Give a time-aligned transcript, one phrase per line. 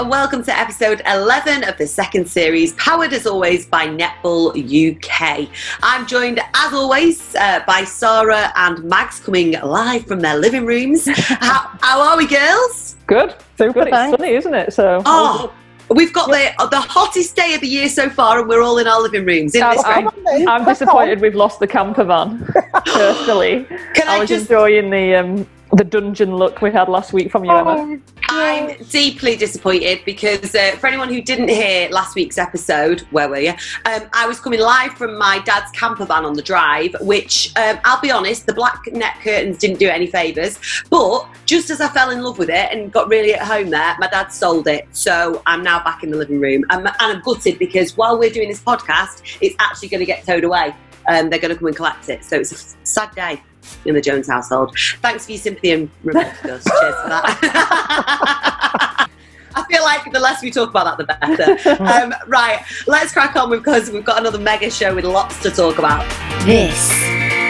[0.00, 5.46] and welcome to episode 11 of the second series, powered as always by Netball UK.
[5.82, 11.06] I'm joined as always uh, by Sarah and Mags coming live from their living rooms.
[11.18, 12.96] how, how are we, girls?
[13.06, 13.82] Good, super.
[13.82, 14.72] It's sunny, isn't it?
[14.72, 15.52] So Oh,
[15.90, 18.86] we've got the the hottest day of the year so far, and we're all in
[18.86, 19.54] our living rooms.
[19.54, 20.48] In this I'm, room.
[20.48, 22.48] I'm disappointed we've lost the camper van.
[22.86, 27.12] Personally, Can I I was just enjoying the um, the dungeon look we had last
[27.12, 27.98] week from you, Emma.
[28.28, 33.38] I'm deeply disappointed because uh, for anyone who didn't hear last week's episode, where were
[33.38, 33.50] you?
[33.86, 37.78] Um, I was coming live from my dad's camper van on the drive, which um,
[37.84, 40.58] I'll be honest, the black net curtains didn't do any favours.
[40.90, 43.96] But just as I fell in love with it and got really at home there,
[43.98, 44.88] my dad sold it.
[44.92, 46.64] So I'm now back in the living room.
[46.70, 50.44] And I'm gutted because while we're doing this podcast, it's actually going to get towed
[50.44, 50.74] away.
[51.08, 52.24] Um, they're going to come and collect it.
[52.24, 53.42] So it's a sad day
[53.84, 54.76] in the Jones household.
[55.02, 56.64] Thanks for your sympathy and remorse, Gus.
[56.64, 59.06] Cheers for that.
[59.54, 61.80] I feel like the less we talk about that, the better.
[61.90, 65.78] Um, right, let's crack on because we've got another mega show with lots to talk
[65.78, 66.08] about.
[66.44, 66.90] This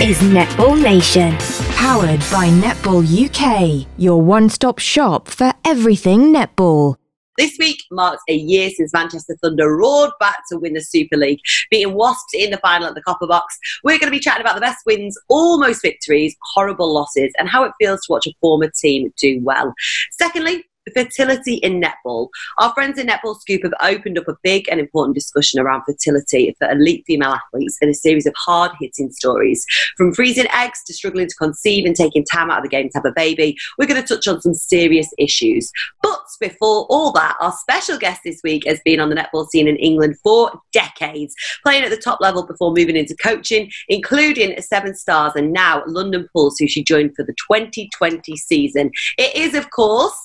[0.01, 1.33] is Netball Nation,
[1.75, 7.00] powered by Netball UK, your one stop shop for everything netball.
[7.41, 11.41] This week marks a year since Manchester Thunder roared back to win the Super League,
[11.71, 13.59] beating Wasps in the final at the Copper Box.
[13.83, 17.65] We're going to be chatting about the best wins, almost victories, horrible losses, and how
[17.65, 19.73] it feels to watch a former team do well.
[20.11, 22.29] Secondly, fertility in netball.
[22.59, 26.55] Our friends in Netball Scoop have opened up a big and important discussion around fertility
[26.59, 29.65] for elite female athletes in a series of hard hitting stories.
[29.97, 32.99] From freezing eggs to struggling to conceive and taking time out of the game to
[32.99, 35.71] have a baby, we're going to touch on some serious issues.
[36.03, 39.69] But before all that, our special guest this week has been on the netball scene
[39.69, 44.95] in England for decades, playing at the top level before moving into coaching, including Severn
[44.95, 48.91] Stars and now London Pulse, who she joined for the 2020 season.
[49.19, 50.17] It is, of course,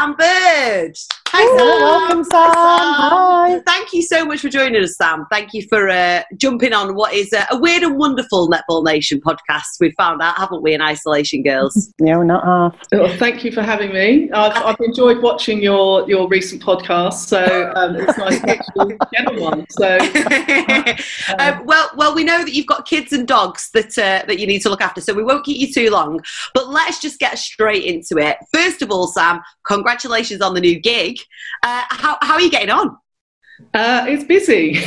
[0.00, 0.96] Sam Bird.
[1.32, 1.66] Hi, Sam.
[1.80, 2.52] welcome, Sam.
[2.54, 3.60] Hi.
[3.64, 5.26] Thank you so much for joining us, Sam.
[5.30, 9.20] Thank you for uh, jumping on what is uh, a weird and wonderful Netball Nation
[9.20, 9.78] podcast.
[9.78, 11.92] We've found out, haven't we, in Isolation Girls?
[12.00, 12.76] No, not half.
[12.92, 14.30] Well, thank you for having me.
[14.32, 19.26] I've, I've enjoyed watching your, your recent podcast, so um, it's nice to actually get
[19.26, 19.66] on one.
[19.70, 19.98] So
[21.38, 24.46] um, well, well, we know that you've got kids and dogs that uh, that you
[24.46, 26.20] need to look after, so we won't keep you too long.
[26.54, 28.38] But let's just get straight into it.
[28.50, 29.79] First of all, Sam, congratulations
[30.40, 31.18] on the new gig.
[31.62, 32.96] Uh, how how are you getting on?
[33.74, 34.78] uh, it's busy.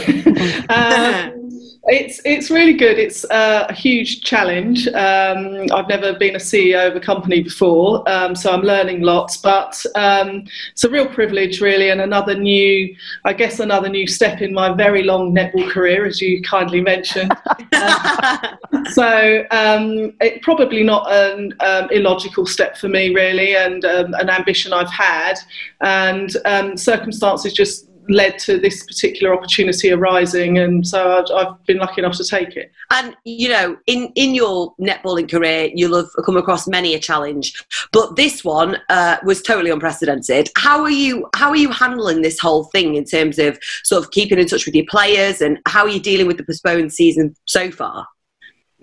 [0.70, 1.40] um,
[1.86, 2.98] it's it's really good.
[2.98, 4.88] It's uh, a huge challenge.
[4.88, 9.38] Um, I've never been a CEO of a company before, um, so I'm learning lots.
[9.38, 12.96] But um, it's a real privilege, really, and another new,
[13.26, 17.34] I guess, another new step in my very long netball career, as you kindly mentioned.
[18.92, 24.30] so um, it probably not an um, illogical step for me really and um, an
[24.30, 25.36] ambition I've had
[25.82, 31.78] and um, circumstances just led to this particular opportunity arising and so I've, I've been
[31.78, 36.10] lucky enough to take it And you know, in in your netballing career, you'll have
[36.26, 37.54] come across many a challenge,
[37.92, 40.50] but this one uh, was totally unprecedented.
[40.56, 41.28] How are you?
[41.36, 44.66] How are you handling this whole thing in terms of sort of keeping in touch
[44.68, 48.08] with your players, and how are you dealing with the postponed season so far?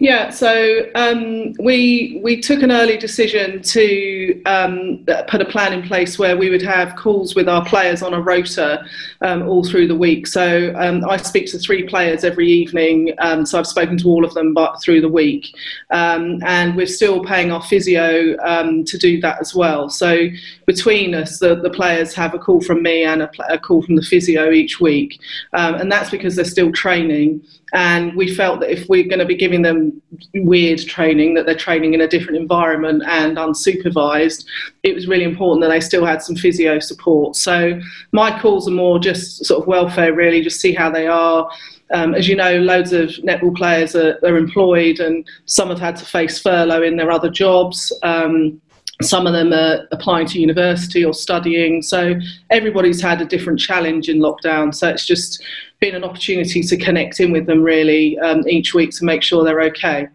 [0.02, 5.82] Yeah, so um, we we took an early decision to um, put a plan in
[5.82, 8.82] place where we would have calls with our players on a rota
[9.20, 10.26] um, all through the week.
[10.26, 13.12] So um, I speak to three players every evening.
[13.18, 15.54] Um, so I've spoken to all of them, but through the week,
[15.90, 19.90] um, and we're still paying our physio to do that as well.
[19.90, 20.28] So
[20.64, 23.96] between us, the, the players have a call from me and a, a call from
[23.96, 25.20] the physio each week,
[25.52, 27.42] and that's because they're still training.
[27.72, 30.00] And we felt that if we're going to be giving them
[30.34, 34.44] weird training, that they're training in a different environment and unsupervised,
[34.82, 37.36] it was really important that they still had some physio support.
[37.36, 37.80] So
[38.12, 41.48] my calls are more just sort of welfare, really, just see how they are.
[41.92, 45.96] Um, as you know, loads of netball players are, are employed, and some have had
[45.96, 47.92] to face furlough in their other jobs.
[48.02, 48.60] Um,
[49.00, 51.82] some of them are applying to university or studying.
[51.82, 52.14] So
[52.50, 54.74] everybody's had a different challenge in lockdown.
[54.74, 55.42] So it's just
[55.80, 59.44] been an opportunity to connect in with them really um, each week to make sure
[59.44, 60.08] they're okay.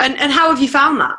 [0.00, 1.18] And and how have you found that?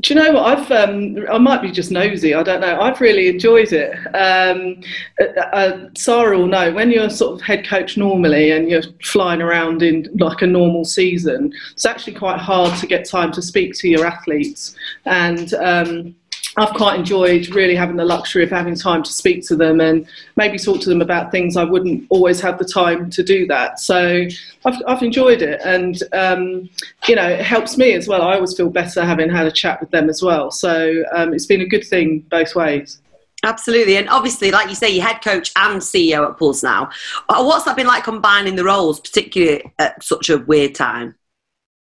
[0.00, 0.58] Do you know what?
[0.58, 2.32] I've um, I might be just nosy.
[2.32, 2.80] I don't know.
[2.80, 3.92] I've really enjoyed it.
[4.14, 4.80] Um,
[5.20, 9.42] uh, uh, Sarah will know when you're sort of head coach normally and you're flying
[9.42, 11.52] around in like a normal season.
[11.72, 16.14] It's actually quite hard to get time to speak to your athletes, and um,
[16.58, 20.06] I've quite enjoyed really having the luxury of having time to speak to them and
[20.36, 23.78] maybe talk to them about things I wouldn't always have the time to do that.
[23.78, 24.26] So
[24.64, 26.68] I've, I've enjoyed it, and um,
[27.06, 28.22] you know, it helps me as well.
[28.22, 30.50] I always feel better having had a chat with them as well.
[30.50, 33.00] So um, it's been a good thing both ways.
[33.44, 36.90] Absolutely, and obviously, like you say, you're head coach and CEO at Pulse now.
[37.28, 41.14] Uh, What's that been like combining the roles, particularly at such a weird time?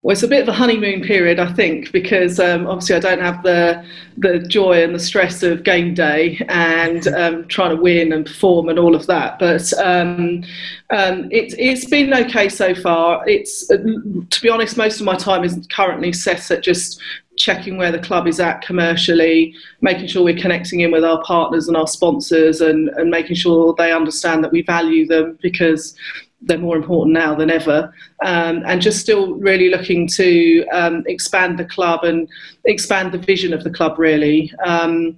[0.06, 3.20] Well, it's a bit of a honeymoon period, I think, because um, obviously I don't
[3.20, 3.84] have the
[4.16, 8.68] the joy and the stress of game day and um, trying to win and perform
[8.68, 9.40] and all of that.
[9.40, 10.44] But um,
[10.90, 13.28] um, it, it's been okay so far.
[13.28, 17.00] It's to be honest, most of my time is currently set at just
[17.36, 21.66] checking where the club is at commercially, making sure we're connecting in with our partners
[21.66, 25.96] and our sponsors, and, and making sure they understand that we value them because
[26.42, 27.92] they're more important now than ever,
[28.24, 32.28] um, and just still really looking to um, expand the club and
[32.64, 33.98] expand the vision of the club.
[33.98, 35.16] Really, um,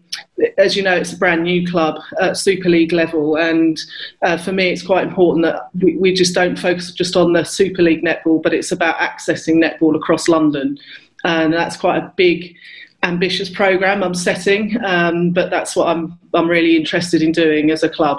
[0.57, 3.79] as you know, it's a brand new club at Super League level, and
[4.23, 7.45] uh, for me, it's quite important that we, we just don't focus just on the
[7.45, 10.79] Super League netball, but it's about accessing netball across London,
[11.25, 12.55] and that's quite a big
[13.03, 17.83] ambitious program I'm setting, um, but that's what I'm I'm really interested in doing as
[17.83, 18.19] a club.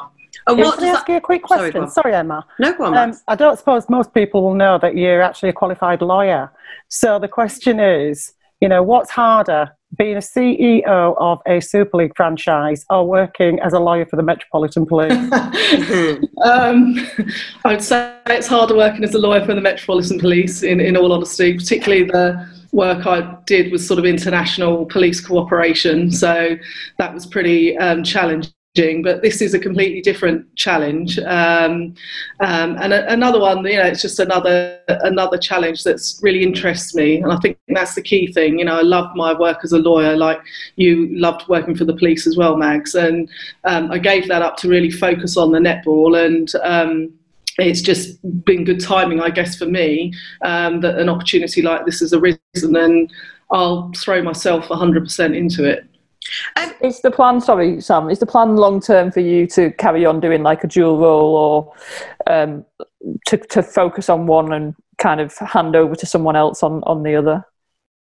[0.49, 1.71] And Can what I ask that- you a quick question?
[1.71, 1.89] go on.
[1.89, 2.45] Sorry, Emma.
[2.57, 5.53] No, go on, Um, I don't suppose most people will know that you're actually a
[5.53, 6.51] qualified lawyer.
[6.87, 12.13] So the question is, you know, what's harder, being a CEO of a Super League
[12.15, 15.13] franchise or working as a lawyer for the Metropolitan Police?
[16.43, 16.95] um,
[17.63, 20.97] I would say it's harder working as a lawyer for the Metropolitan Police, in, in
[20.97, 26.11] all honesty, particularly the work I did was sort of international police cooperation.
[26.11, 26.55] So
[26.97, 28.51] that was pretty um, challenging.
[28.75, 31.95] But this is a completely different challenge, um,
[32.39, 33.65] um, and a, another one.
[33.65, 37.95] You know, it's just another another challenge that's really interests me, and I think that's
[37.95, 38.59] the key thing.
[38.59, 40.39] You know, I love my work as a lawyer, like
[40.75, 43.29] you loved working for the police as well, Mags, and
[43.65, 46.51] um, I gave that up to really focus on the netball and.
[46.63, 47.13] Um,
[47.61, 50.13] it's just been good timing, I guess, for me
[50.43, 52.39] um, that an opportunity like this has arisen,
[52.73, 53.11] and
[53.51, 55.88] I'll throw myself 100% into it.
[56.81, 60.19] Is the plan, sorry, Sam, is the plan long term for you to carry on
[60.19, 61.73] doing like a dual role or
[62.27, 62.65] um,
[63.27, 67.03] to, to focus on one and kind of hand over to someone else on, on
[67.03, 67.45] the other?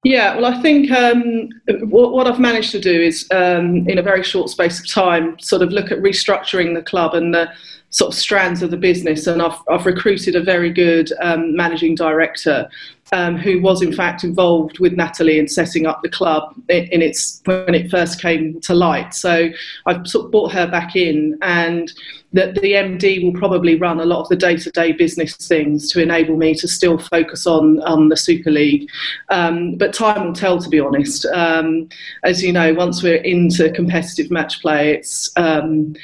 [0.05, 1.49] Yeah, well, I think um,
[1.89, 5.37] what, what I've managed to do is, um, in a very short space of time,
[5.41, 7.51] sort of look at restructuring the club and the
[7.97, 9.27] sort of strands of the business.
[9.27, 12.69] And I've, I've recruited a very good um, managing director
[13.13, 17.41] um, who was, in fact, involved with Natalie in setting up the club in, its
[17.47, 19.15] when it first came to light.
[19.15, 19.49] So
[19.87, 21.91] I've sort of brought her back in, and
[22.35, 26.37] that the MD will probably run a lot of the day-to-day business things to enable
[26.37, 28.91] me to still focus on on the Super League.
[29.31, 31.25] Um, but time will tell, to be honest.
[31.27, 31.89] Um,
[32.25, 35.95] as you know, once we're into competitive match play, it's um,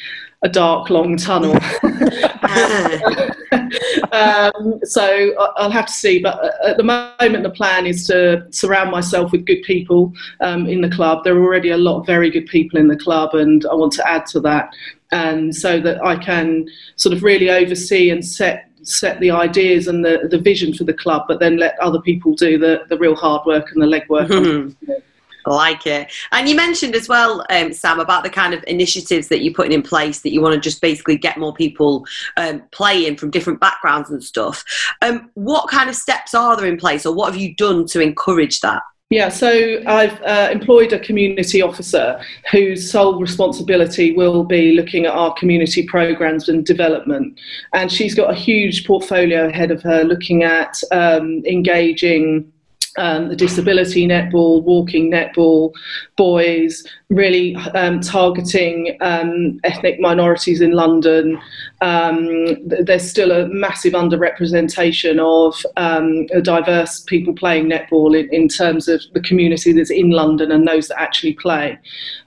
[0.43, 1.57] a dark, long tunnel.
[4.13, 6.21] um, so I'll have to see.
[6.21, 10.67] But uh, at the moment, the plan is to surround myself with good people um,
[10.67, 11.25] in the club.
[11.25, 13.93] There are already a lot of very good people in the club, and I want
[13.95, 14.75] to add to that.
[15.13, 16.67] And so that I can
[16.97, 20.93] sort of really oversee and set set the ideas and the, the vision for the
[20.93, 24.75] club, but then let other people do the, the real hard work and the legwork.
[25.47, 26.13] Like it.
[26.33, 29.73] And you mentioned as well, um, Sam, about the kind of initiatives that you're putting
[29.73, 32.05] in place that you want to just basically get more people
[32.37, 34.65] um, playing from different backgrounds and stuff.
[35.03, 38.01] Um, what kind of steps are there in place, or what have you done to
[38.01, 38.83] encourage that?
[39.13, 42.19] Yeah, so I've uh, employed a community officer
[42.51, 47.39] whose sole responsibility will be looking at our community programs and development.
[47.75, 52.51] And she's got a huge portfolio ahead of her looking at um, engaging
[52.97, 55.73] um, the disability netball, walking netball,
[56.17, 61.41] boys, really um, targeting um, ethnic minorities in London.
[61.81, 62.25] Um,
[62.69, 68.89] th- there's still a massive underrepresentation of um, diverse people playing netball in, in terms
[68.89, 71.79] of the community that's in London and those that actually play.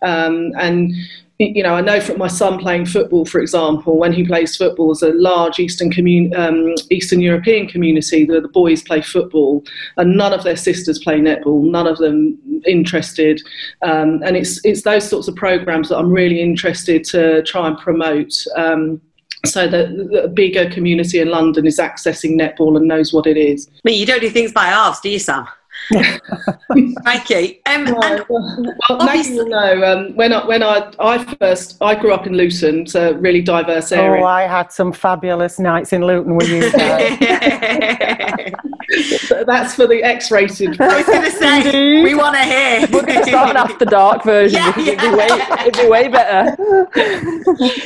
[0.02, 0.94] Um, and
[1.38, 4.88] you know, I know from my son playing football, for example, when he plays football,
[4.88, 9.64] there's a large Eastern commun- um, Eastern European community the boys play football,
[9.98, 11.64] and none of their sisters play netball.
[11.64, 13.42] None of them interested,
[13.82, 17.78] um, and it's it's those sorts of programs that I'm really interested to try and
[17.78, 18.34] promote.
[18.56, 19.02] Um,
[19.46, 23.70] so that a bigger community in London is accessing netball and knows what it is.
[23.84, 25.46] Mean, you don't do things by halves, do you, Sam?
[27.04, 27.62] Mikey.
[27.66, 31.96] Um, and well, now obviously- you know um, when I when I I first I
[31.96, 34.24] grew up in Luton, it's a really diverse area.
[34.24, 38.54] oh, I had some fabulous nights in Luton with you guys.
[39.46, 40.80] That's for the X-rated.
[40.82, 42.88] I was going to say, we want to hear.
[42.90, 45.28] It's not an after dark version Yeah, because it'd, be way,
[45.62, 46.56] it'd be way better.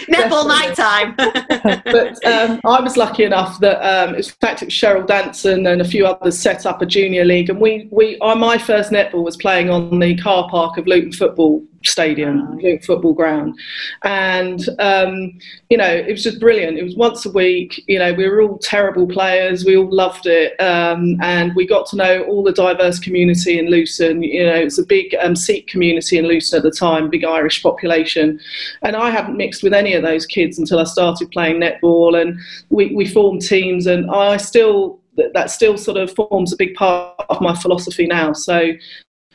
[0.09, 1.15] Netball night time.
[1.15, 5.81] but um, I was lucky enough that, um, in fact, it was Cheryl Danson and
[5.81, 9.23] a few others set up a junior league, and we, we, uh, my first netball
[9.23, 13.58] was playing on the car park of Luton Football stadium, football ground,
[14.03, 15.38] and um,
[15.69, 16.77] you know it was just brilliant.
[16.77, 17.84] It was once a week.
[17.88, 19.65] You know we were all terrible players.
[19.65, 23.67] We all loved it, um, and we got to know all the diverse community in
[23.67, 24.24] Luton.
[24.24, 27.62] You know it's a big um, Sikh community in Luton at the time, big Irish
[27.62, 28.39] population,
[28.84, 32.39] and I hadn't mixed with any of those kids until I started playing netball, and
[32.69, 35.00] we, we formed teams, and I still
[35.34, 38.34] that still sort of forms a big part of my philosophy now.
[38.34, 38.72] So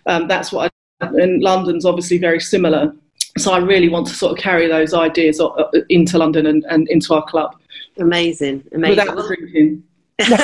[0.06, 0.73] um, that's what I,
[1.12, 2.94] and London's obviously very similar.
[3.36, 5.40] So I really want to sort of carry those ideas
[5.88, 7.56] into London and, and into our club.
[7.98, 8.96] Amazing, amazing.
[8.96, 9.82] Without well, drinking.
[10.20, 10.36] Still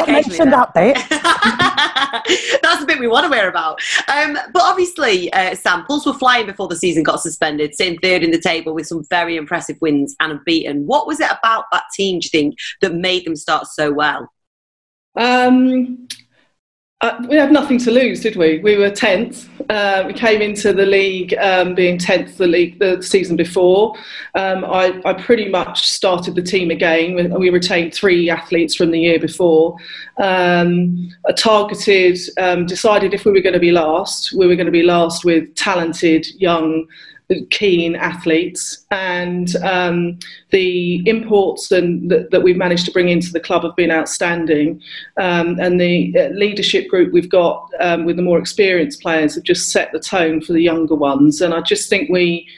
[0.00, 0.50] occasionally.
[0.50, 0.96] that bit.
[2.62, 3.80] That's the bit we want to hear about.
[4.08, 8.30] Um, but obviously, uh, samples were flying before the season got suspended, sitting third in
[8.30, 10.86] the table with some very impressive wins and unbeaten.
[10.86, 14.32] What was it about that team, do you think, that made them start so well?
[15.14, 16.08] Um,
[17.02, 18.60] uh, we had nothing to lose, did we?
[18.60, 19.48] We were tenth.
[19.68, 23.96] Uh, we came into the league um, being tenth the league the season before.
[24.36, 27.14] Um, I, I, pretty much started the team again.
[27.14, 29.76] We, we retained three athletes from the year before.
[30.18, 34.72] Um, targeted, um, decided if we were going to be last, we were going to
[34.72, 36.86] be last with talented young
[37.50, 40.18] keen athletes, and um,
[40.50, 44.80] the imports and th- that we've managed to bring into the club have been outstanding.
[45.18, 49.44] Um, and the uh, leadership group we've got um, with the more experienced players have
[49.44, 51.40] just set the tone for the younger ones.
[51.40, 52.48] And I just think we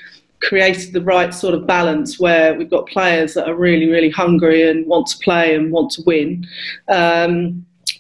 [0.40, 4.68] created the right sort of balance where we've got players that are really, really hungry
[4.68, 6.46] and want to play and want to win.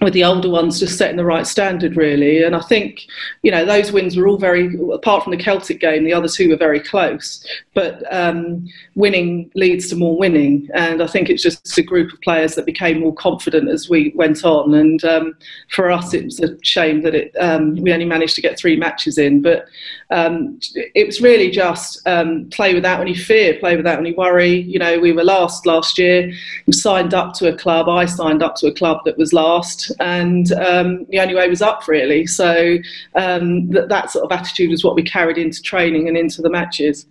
[0.00, 2.42] With the older ones just setting the right standard really.
[2.42, 3.06] And i think
[3.42, 6.48] you know those wins were all very apart from the celtic game the other two
[6.50, 7.44] were very close.
[7.74, 10.68] But um, winning leads to more winning.
[10.74, 14.12] And i think it's just a group of players that became more confident as we
[14.14, 14.74] went on.
[14.74, 15.36] And um,
[15.70, 18.76] for us it was a shame that it um, we only managed to get three
[18.76, 19.42] matches in.
[19.42, 19.66] But
[20.10, 24.60] um, it was really just um, play without any fear play without any worry.
[24.62, 26.32] You know we were last last year
[26.66, 27.88] we signed up to a club.
[27.88, 31.62] I signed up to a club that was last and um, the only way was
[31.62, 32.26] up really.
[32.26, 32.78] So
[33.14, 36.50] um, that, that sort of attitude was what we carried into training and into the
[36.50, 37.06] matches.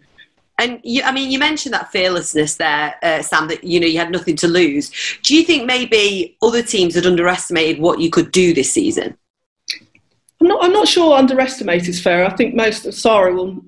[0.60, 3.48] And you, I mean, you mentioned that fearlessness there, uh, Sam.
[3.48, 4.92] That you know you had nothing to lose.
[5.24, 9.18] Do you think maybe other teams had underestimated what you could do this season?
[10.40, 10.64] I'm not.
[10.64, 11.18] I'm not sure.
[11.18, 12.24] Underestimate is fair.
[12.24, 12.92] I think most.
[12.94, 13.64] Sarah will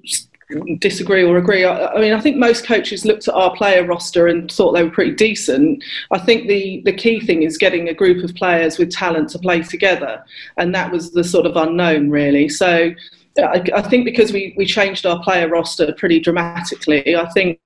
[0.80, 1.64] disagree or agree.
[1.64, 4.84] I, I, mean, I think most coaches looked at our player roster and thought they
[4.84, 5.84] were pretty decent.
[6.12, 9.40] I think the, the key thing is getting a group of players with talent to
[9.40, 10.24] play together,
[10.58, 12.50] and that was the sort of unknown, really.
[12.50, 12.94] So
[13.38, 17.60] I, I think because we, we changed our player roster pretty dramatically, I think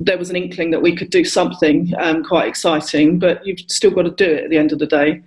[0.00, 3.90] there was an inkling that we could do something um, quite exciting, but you've still
[3.90, 5.22] got to do it at the end of the day.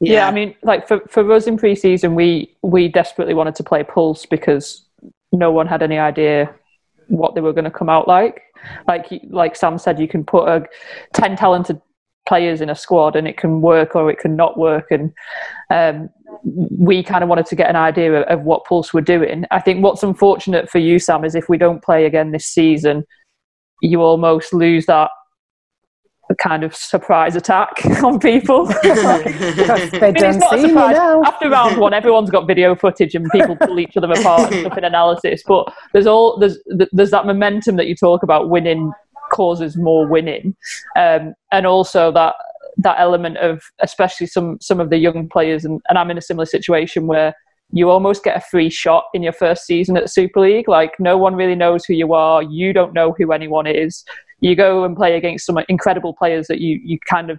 [0.00, 0.12] Yeah.
[0.12, 3.82] yeah, I mean, like for, for us in pre-season, we we desperately wanted to play
[3.82, 4.82] Pulse because
[5.32, 6.54] no one had any idea
[7.08, 8.42] what they were going to come out like.
[8.86, 10.66] Like like Sam said, you can put a
[11.14, 11.80] ten talented
[12.26, 14.90] players in a squad and it can work or it can not work.
[14.90, 15.12] And
[15.70, 16.10] um,
[16.44, 19.44] we kind of wanted to get an idea of, of what Pulse were doing.
[19.50, 23.04] I think what's unfortunate for you, Sam, is if we don't play again this season,
[23.82, 25.10] you almost lose that
[26.30, 28.66] a kind of surprise attack on people.
[28.82, 31.22] they don't see you know.
[31.26, 34.78] After round one, everyone's got video footage and people pull each other apart and stuff
[34.78, 35.42] in analysis.
[35.46, 36.58] But there's all there's
[36.92, 38.48] there's that momentum that you talk about.
[38.48, 38.92] Winning
[39.32, 40.56] causes more winning,
[40.96, 42.34] um, and also that
[42.78, 45.64] that element of especially some some of the young players.
[45.64, 47.34] And, and I'm in a similar situation where
[47.72, 50.68] you almost get a free shot in your first season at the Super League.
[50.68, 52.42] Like no one really knows who you are.
[52.42, 54.04] You don't know who anyone is
[54.40, 57.38] you go and play against some incredible players that you you kind of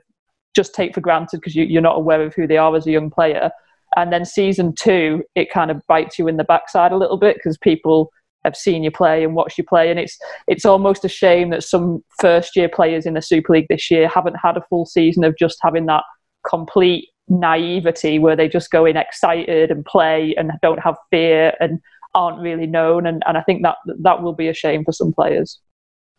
[0.55, 2.91] just take for granted because you, you're not aware of who they are as a
[2.91, 3.51] young player.
[3.95, 7.35] And then season two, it kind of bites you in the backside a little bit
[7.35, 8.11] because people
[8.43, 10.17] have seen you play and watched you play, and it's
[10.47, 14.07] it's almost a shame that some first year players in the Super League this year
[14.07, 16.03] haven't had a full season of just having that
[16.47, 21.79] complete naivety where they just go in excited and play and don't have fear and
[22.15, 25.13] aren't really known, and, and I think that that will be a shame for some
[25.13, 25.59] players.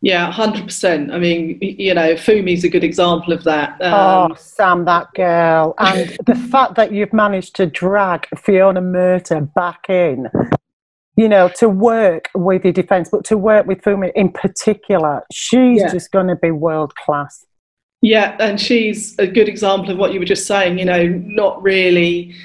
[0.03, 1.13] Yeah, hundred percent.
[1.13, 3.81] I mean, you know, Fumi's a good example of that.
[3.81, 9.53] Um, oh, Sam, that girl, and the fact that you've managed to drag Fiona Murtagh
[9.53, 10.27] back in,
[11.15, 15.79] you know, to work with your defence, but to work with Fumi in particular, she's
[15.79, 15.93] yeah.
[15.93, 17.45] just going to be world class.
[18.01, 20.79] Yeah, and she's a good example of what you were just saying.
[20.79, 22.35] You know, not really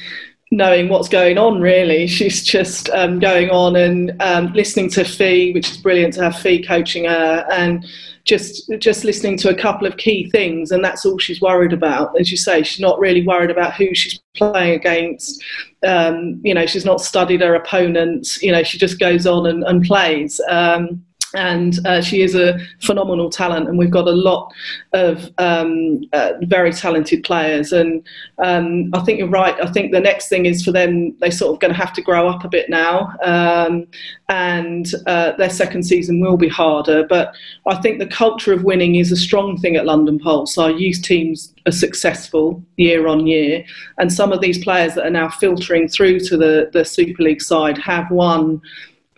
[0.51, 1.61] knowing what's going on.
[1.61, 6.23] Really, she's just um, going on and um, listening to Fee, which is brilliant to
[6.23, 7.85] have Fee coaching her, and
[8.25, 12.19] just just listening to a couple of key things, and that's all she's worried about.
[12.21, 15.43] As you say, she's not really worried about who she's playing against.
[15.87, 18.43] Um, you know, she's not studied her opponents.
[18.43, 20.41] You know, she just goes on and, and plays.
[20.49, 24.53] Um, and uh, she is a phenomenal talent, and we've got a lot
[24.93, 27.73] of um, uh, very talented players.
[27.73, 28.07] And
[28.39, 29.55] um, I think you're right.
[29.61, 32.03] I think the next thing is for them, they're sort of going to have to
[32.03, 33.87] grow up a bit now, um,
[34.29, 37.07] and uh, their second season will be harder.
[37.07, 37.35] But
[37.67, 40.57] I think the culture of winning is a strong thing at London Pulse.
[40.57, 43.65] Our youth teams are successful year on year,
[43.99, 47.43] and some of these players that are now filtering through to the the Super League
[47.43, 48.63] side have won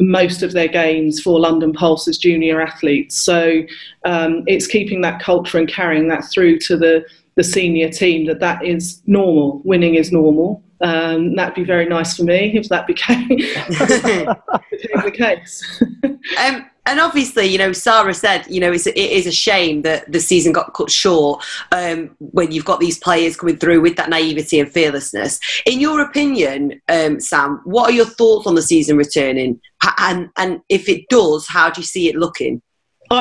[0.01, 3.17] most of their games for London Pulse as junior athletes.
[3.17, 3.63] So
[4.05, 7.05] um, it's keeping that culture and carrying that through to the,
[7.37, 9.61] the senior team that that is normal.
[9.65, 10.63] Winning is normal.
[10.83, 14.27] Um, that'd be very nice for me if that became, became
[15.05, 15.83] the case.
[16.39, 20.11] um, and obviously, you know, Sarah said, you know, it's, it is a shame that
[20.11, 24.11] the season got cut short um, when you've got these players coming through with that
[24.11, 25.39] naivety and fearlessness.
[25.67, 29.61] In your opinion, um, Sam, what are your thoughts on the season returning?
[29.99, 32.61] And, and if it does, how do you see it looking?
[33.09, 33.21] I,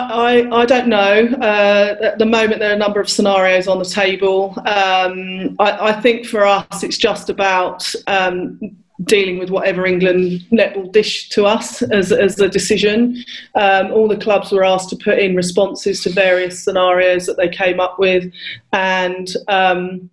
[0.49, 1.27] I, I, don't know.
[1.39, 4.55] Uh, at the moment, there are a number of scenarios on the table.
[4.65, 8.59] Um, I, I, think for us, it's just about um,
[9.03, 13.23] dealing with whatever England netball dish to us as, as a decision.
[13.55, 17.49] Um, all the clubs were asked to put in responses to various scenarios that they
[17.49, 18.31] came up with,
[18.73, 20.09] and um,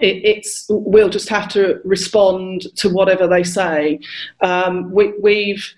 [0.00, 4.00] it, it's we'll just have to respond to whatever they say.
[4.40, 5.74] Um, we, we've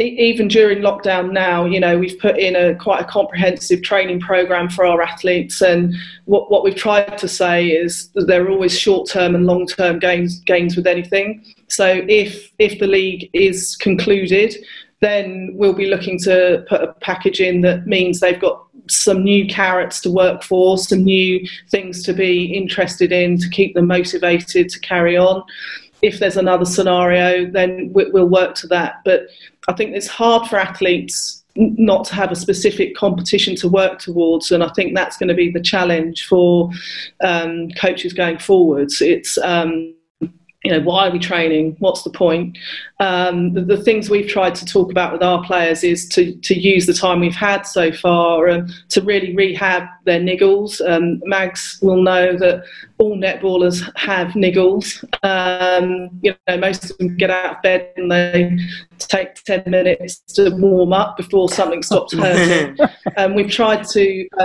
[0.00, 4.68] even during lockdown now, you know, we've put in a quite a comprehensive training program
[4.68, 9.34] for our athletes, and what, what we've tried to say is there are always short-term
[9.34, 11.44] and long-term gains gains with anything.
[11.68, 14.56] So if if the league is concluded,
[15.00, 19.46] then we'll be looking to put a package in that means they've got some new
[19.46, 24.68] carrots to work for, some new things to be interested in to keep them motivated
[24.68, 25.42] to carry on
[26.02, 29.00] if there's another scenario, then we'll work to that.
[29.04, 29.28] But
[29.68, 34.50] I think it's hard for athletes not to have a specific competition to work towards,
[34.52, 36.70] and I think that's going to be the challenge for
[37.22, 39.00] um, coaches going forwards.
[39.02, 39.94] It's um,
[40.64, 41.76] you know, why are we training?
[41.78, 42.58] What's the point?
[42.98, 46.54] Um, the, the, things we've tried to talk about with our players is to, to
[46.54, 50.86] use the time we've had so far um, to really rehab their niggles.
[50.86, 52.64] Um, Mags will know that
[52.98, 55.02] all netballers have niggles.
[55.22, 58.58] Um, you know, most of them get out of bed and they
[58.98, 62.76] take 10 minutes to warm up before something stops hurting.
[63.16, 64.44] um, we've tried to uh,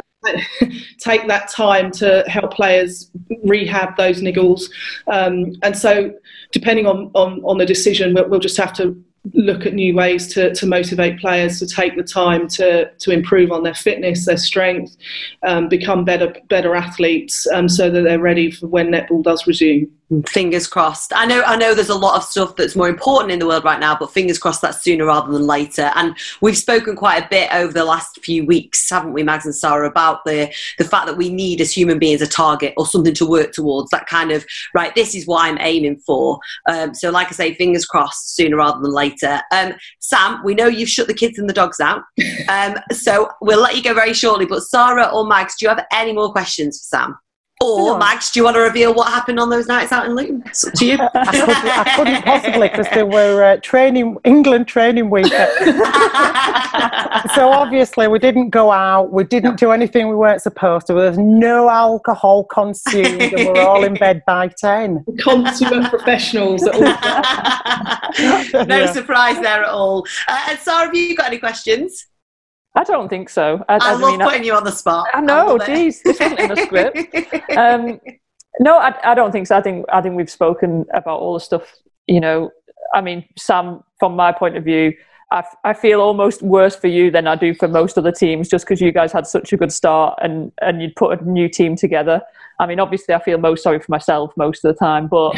[0.99, 3.11] take that time to help players
[3.43, 4.69] rehab those niggles.
[5.07, 6.13] Um, and so,
[6.51, 9.01] depending on, on, on the decision, we'll, we'll just have to
[9.33, 13.51] look at new ways to, to motivate players to take the time to, to improve
[13.51, 14.95] on their fitness, their strength,
[15.43, 19.89] um, become better better athletes, um, so that they're ready for when netball does resume
[20.27, 21.11] fingers crossed.
[21.15, 23.63] I know i know there's a lot of stuff that's more important in the world
[23.63, 25.91] right now but fingers crossed that's sooner rather than later.
[25.95, 29.55] And we've spoken quite a bit over the last few weeks haven't we mags and
[29.55, 33.15] sarah about the the fact that we need as human beings a target or something
[33.15, 36.39] to work towards that kind of right this is what i'm aiming for.
[36.69, 39.41] Um, so like i say fingers crossed sooner rather than later.
[39.51, 42.03] Um, sam we know you've shut the kids and the dogs out.
[42.47, 45.85] Um, so we'll let you go very shortly but sarah or mags do you have
[45.91, 47.17] any more questions for sam
[47.61, 50.43] or Mags, do you want to reveal what happened on those nights out in Luton?
[50.45, 50.97] It's up to you.
[50.99, 55.27] I, couldn't, I couldn't possibly because there were uh, training England training week.
[57.33, 59.13] so obviously we didn't go out.
[59.13, 60.93] We didn't do anything we weren't supposed to.
[60.93, 65.05] There was no alcohol consumed, and we were all in bed by ten.
[65.21, 66.61] Consummate professionals.
[66.73, 66.73] no
[68.19, 68.91] yeah.
[68.91, 70.05] surprise there at all.
[70.27, 72.07] Uh, and Sarah, have you got any questions?
[72.75, 73.63] I don't think so.
[73.69, 75.07] I, I, I love mean, putting I, you on the spot.
[75.13, 76.97] I know, geez, this wasn't in the script.
[77.57, 78.01] Um,
[78.59, 79.57] no, I, I don't think so.
[79.57, 81.73] I think I think we've spoken about all the stuff.
[82.07, 82.51] You know,
[82.93, 84.93] I mean, Sam, from my point of view,
[85.31, 88.65] I, I feel almost worse for you than I do for most other teams, just
[88.65, 91.75] because you guys had such a good start and and you'd put a new team
[91.75, 92.21] together.
[92.59, 95.29] I mean, obviously, I feel most sorry for myself most of the time, but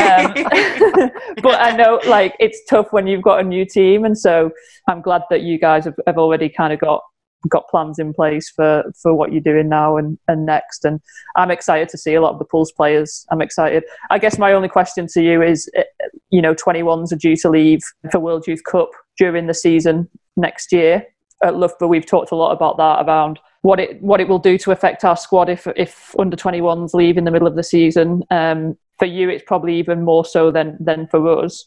[0.00, 1.10] um,
[1.42, 4.50] but I know like it's tough when you've got a new team, and so
[4.88, 7.02] I'm glad that you guys have, have already kind of got
[7.48, 11.00] got plans in place for for what you're doing now and and next and
[11.36, 13.24] i'm excited to see a lot of the Pulse players.
[13.30, 13.84] I'm excited.
[14.10, 15.84] I guess my only question to you is eh,
[16.30, 20.72] you know 21s are due to leave for world youth cup during the season next
[20.72, 21.06] year.
[21.42, 24.56] At loughborough we've talked a lot about that around what it what it will do
[24.58, 28.22] to affect our squad if if under 21s leave in the middle of the season.
[28.30, 31.66] Um, for you, it's probably even more so than than for us.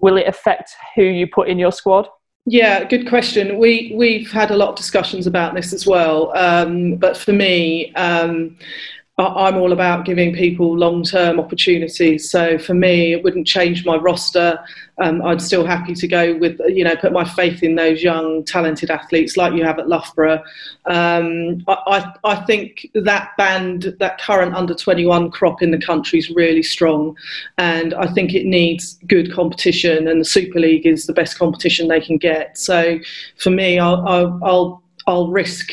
[0.00, 2.08] Will it affect who you put in your squad?
[2.44, 3.58] Yeah, good question.
[3.58, 6.36] We we've had a lot of discussions about this as well.
[6.36, 8.58] Um, but for me, um,
[9.18, 12.30] I'm all about giving people long term opportunities.
[12.30, 14.58] So for me, it wouldn't change my roster.
[14.98, 18.42] Um, I'd still happy to go with, you know, put my faith in those young,
[18.44, 20.42] talented athletes like you have at Loughborough.
[20.86, 26.30] Um, I, I, think that band, that current under 21 crop in the country is
[26.30, 27.14] really strong.
[27.58, 31.88] And I think it needs good competition, and the Super League is the best competition
[31.88, 32.56] they can get.
[32.56, 32.98] So
[33.36, 35.72] for me, I'll, I'll, I'll, I'll risk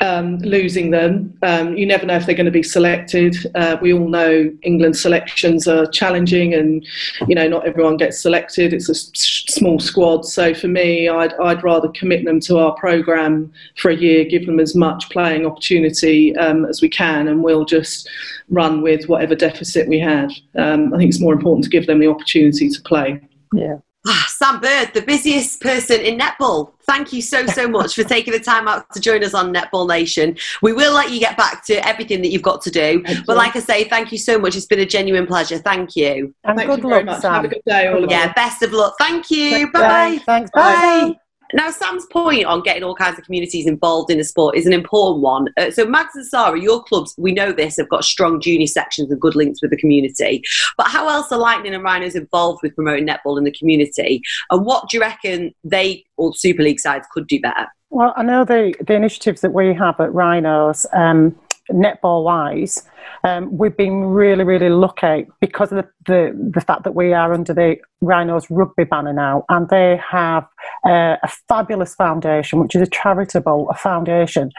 [0.00, 1.36] um, losing them.
[1.42, 3.36] Um, you never know if they're going to be selected.
[3.54, 6.86] Uh, we all know England selections are challenging, and
[7.26, 8.72] you know not everyone gets selected.
[8.72, 12.74] It's a s- small squad, so for me, I'd, I'd rather commit them to our
[12.74, 17.42] program for a year, give them as much playing opportunity um, as we can, and
[17.42, 18.08] we'll just
[18.48, 20.30] run with whatever deficit we have.
[20.56, 23.20] Um, I think it's more important to give them the opportunity to play.
[23.52, 23.78] Yeah.
[24.10, 26.72] Ah, Sam Bird, the busiest person in netball.
[26.86, 29.86] Thank you so, so much for taking the time out to join us on Netball
[29.86, 30.34] Nation.
[30.62, 33.02] We will let you get back to everything that you've got to do.
[33.02, 33.38] Thank but you.
[33.38, 34.56] like I say, thank you so much.
[34.56, 35.58] It's been a genuine pleasure.
[35.58, 36.34] Thank you.
[36.44, 37.20] And Thank good you very luck, much.
[37.20, 37.34] Sam.
[37.34, 38.16] Have a good day, all of you.
[38.16, 38.94] Yeah, best of luck.
[38.98, 39.70] Thank you.
[39.72, 40.22] Bye-bye.
[40.24, 41.18] Thanks, Bye bye.
[41.52, 44.72] Now, Sam's point on getting all kinds of communities involved in the sport is an
[44.72, 45.46] important one.
[45.56, 49.10] Uh, so, Mags and Sarah, your clubs, we know this, have got strong junior sections
[49.10, 50.42] and good links with the community.
[50.76, 54.20] But how else are Lightning and Rhinos involved with promoting netball in the community?
[54.50, 57.66] And what do you reckon they or Super League sides could do better?
[57.90, 61.34] Well, I know the, the initiatives that we have at Rhinos, um,
[61.70, 62.86] netball wise,
[63.24, 67.32] um, we've been really, really lucky because of the, the, the fact that we are
[67.32, 70.44] under the Rhinos rugby banner now, and they have
[70.86, 74.50] uh, a fabulous foundation, which is a charitable foundation.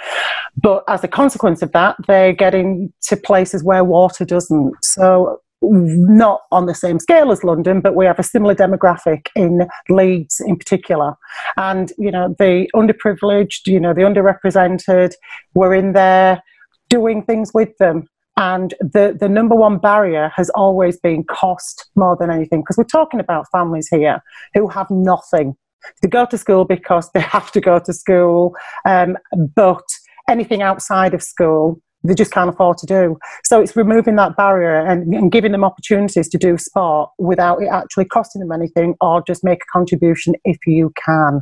[0.61, 4.73] But as a consequence of that, they're getting to places where water doesn't.
[4.83, 9.67] So not on the same scale as London, but we have a similar demographic in
[9.89, 11.15] Leeds in particular.
[11.57, 15.13] And, you know, the underprivileged, you know, the underrepresented,
[15.53, 16.41] we're in there
[16.89, 18.07] doing things with them.
[18.37, 22.85] And the, the number one barrier has always been cost more than anything, because we're
[22.85, 24.23] talking about families here
[24.53, 25.55] who have nothing.
[26.01, 29.17] They go to school because they have to go to school, um,
[29.55, 29.83] but
[30.29, 33.17] anything outside of school, they just can't afford to do.
[33.43, 37.67] So it's removing that barrier and, and giving them opportunities to do sport without it
[37.67, 41.41] actually costing them anything or just make a contribution if you can.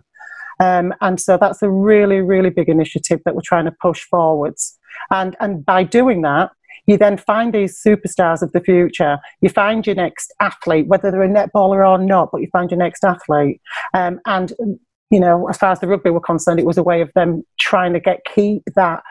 [0.59, 4.77] Um, and so that's a really, really big initiative that we're trying to push forwards.
[5.11, 6.51] And, and by doing that,
[6.87, 9.19] you then find these superstars of the future.
[9.41, 12.79] You find your next athlete, whether they're a netballer or not, but you find your
[12.79, 13.61] next athlete.
[13.93, 14.53] Um, and,
[15.11, 17.43] you know, as far as the rugby were concerned, it was a way of them
[17.59, 19.03] trying to get keep that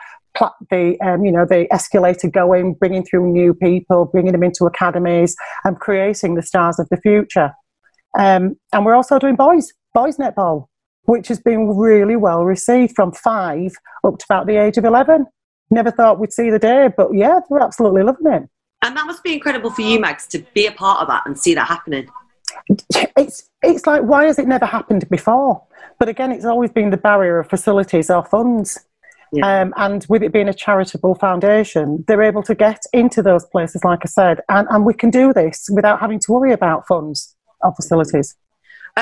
[0.69, 5.35] the um, you know the escalator going, bringing through new people, bringing them into academies,
[5.63, 7.53] and creating the stars of the future.
[8.17, 10.67] Um, and we're also doing boys boys netball,
[11.07, 13.71] which has been really well received from five
[14.05, 15.25] up to about the age of eleven.
[15.69, 18.43] Never thought we'd see the day, but yeah, they're absolutely loving it.
[18.83, 21.37] And that must be incredible for you, Mags, to be a part of that and
[21.37, 22.07] see that happening.
[23.17, 25.63] It's it's like why has it never happened before?
[25.99, 28.79] But again, it's always been the barrier of facilities or funds.
[29.33, 29.61] Yeah.
[29.61, 33.83] Um, and with it being a charitable foundation, they're able to get into those places,
[33.83, 37.35] like I said, and, and we can do this without having to worry about funds
[37.61, 38.35] or facilities.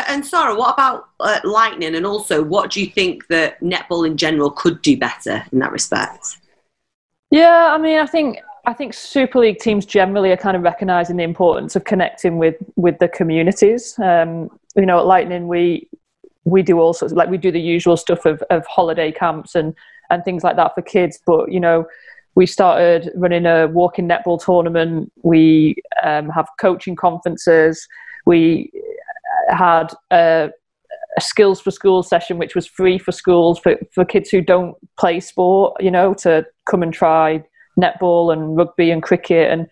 [0.08, 1.95] And Sarah, what about uh, Lightning?
[1.95, 5.71] And also, what do you think that netball in general could do better in that
[5.71, 6.38] respect?
[7.31, 11.17] Yeah, I mean, I think I think Super League teams generally are kind of recognising
[11.17, 13.97] the importance of connecting with with the communities.
[13.99, 15.88] Um, you know, at Lightning, we
[16.43, 19.55] we do all sorts of, like we do the usual stuff of, of holiday camps
[19.55, 19.73] and
[20.10, 21.19] and things like that for kids.
[21.25, 21.86] But you know,
[22.36, 25.12] we started running a walking netball tournament.
[25.23, 27.88] We um, have coaching conferences.
[28.25, 28.71] We
[29.49, 30.49] had a,
[31.17, 34.75] a skills for schools session, which was free for schools for, for kids who don't
[34.97, 35.81] play sport.
[35.81, 37.43] You know, to come and try
[37.79, 39.67] netball and rugby and cricket and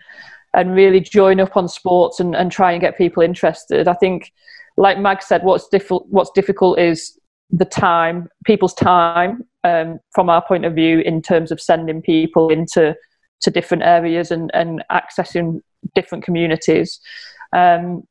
[0.56, 3.88] and really join up on sports and, and try and get people interested.
[3.88, 4.32] I think,
[4.78, 7.18] like Mag said, what's difficult what's difficult is
[7.50, 12.50] the time, people's time, um, from our point of view, in terms of sending people
[12.50, 12.96] into
[13.42, 15.60] to different areas and, and accessing
[15.96, 17.00] different communities.
[17.56, 18.04] Um,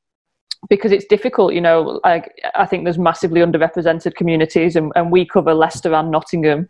[0.68, 2.00] because it's difficult, you know.
[2.04, 6.68] Like I think there's massively underrepresented communities, and, and we cover Leicester and Nottingham,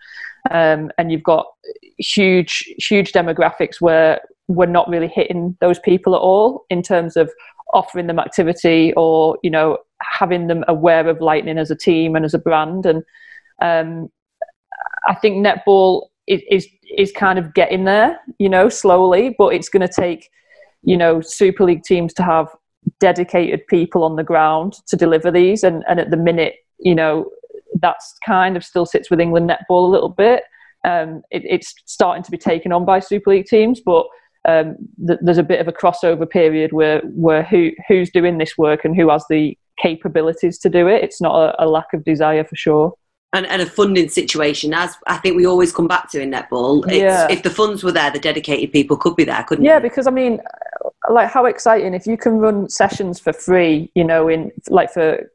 [0.50, 1.46] um, and you've got
[1.98, 7.30] huge, huge demographics where we're not really hitting those people at all in terms of
[7.74, 12.24] offering them activity or you know having them aware of Lightning as a team and
[12.24, 12.86] as a brand.
[12.86, 13.02] And
[13.60, 14.10] um,
[15.06, 19.68] I think netball is, is is kind of getting there, you know, slowly, but it's
[19.68, 20.30] going to take
[20.82, 22.48] you know Super League teams to have
[23.00, 27.30] dedicated people on the ground to deliver these, and and at the minute, you know,
[27.80, 30.44] that's kind of still sits with England netball a little bit.
[30.84, 34.06] Um, it, it's starting to be taken on by Super League teams, but
[34.48, 38.58] um, th- there's a bit of a crossover period where where who who's doing this
[38.58, 41.02] work and who has the capabilities to do it.
[41.04, 42.94] It's not a, a lack of desire for sure.
[43.34, 46.84] And, and, a funding situation, as I think we always come back to in netball.
[46.92, 47.28] yeah.
[47.30, 49.88] If the funds were there, the dedicated people could be there, couldn't yeah, they?
[49.88, 50.38] because I mean,
[51.10, 55.30] like how exciting if you can run sessions for free, you know, in like for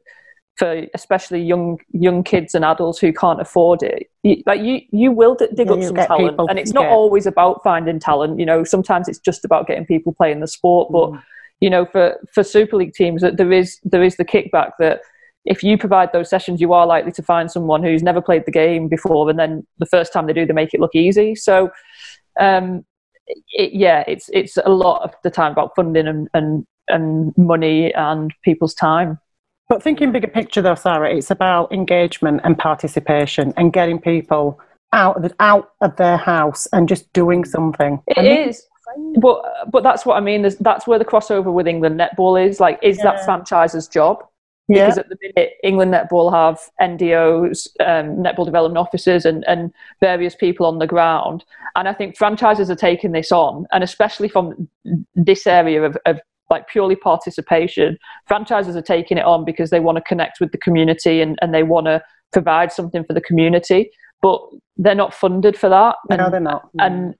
[0.58, 4.10] for especially young young kids and adults who can't afford it.
[4.24, 6.84] You, like you, you will d- dig yeah, up some talent, people, and it's not
[6.84, 6.90] yeah.
[6.90, 8.40] always about finding talent.
[8.40, 10.90] You know, sometimes it's just about getting people playing the sport.
[10.90, 11.22] But mm.
[11.60, 15.00] you know, for for Super League teams, that there is there is the kickback that
[15.44, 18.52] if you provide those sessions, you are likely to find someone who's never played the
[18.52, 21.34] game before, and then the first time they do, they make it look easy.
[21.34, 21.70] So.
[22.38, 22.84] Um,
[23.50, 27.92] it, yeah, it's it's a lot of the time about funding and, and and money
[27.94, 29.18] and people's time.
[29.68, 34.58] But thinking bigger picture, though, Sarah, it's about engagement and participation and getting people
[34.94, 38.02] out of the, out of their house and just doing something.
[38.06, 38.64] It mean, is,
[39.20, 40.42] but but that's what I mean.
[40.42, 42.60] There's, that's where the crossover with England netball is.
[42.60, 43.04] Like, is yeah.
[43.04, 44.24] that franchise's job?
[44.68, 44.86] Yeah.
[44.86, 50.34] Because at the minute, England netball have NDOs, um, netball development officers, and and various
[50.34, 51.44] people on the ground.
[51.74, 54.68] And I think franchises are taking this on, and especially from
[55.14, 57.98] this area of, of like purely participation.
[58.26, 61.52] Franchises are taking it on because they want to connect with the community and, and
[61.52, 62.02] they want to
[62.32, 63.90] provide something for the community,
[64.22, 64.40] but
[64.76, 65.96] they're not funded for that.
[66.10, 66.68] And, no, they're not.
[66.78, 67.14] And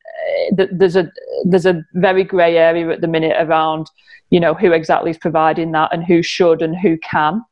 [0.58, 1.10] uh, there's a
[1.44, 3.88] there's a very grey area at the minute around
[4.30, 7.42] you know who exactly is providing that and who should and who can.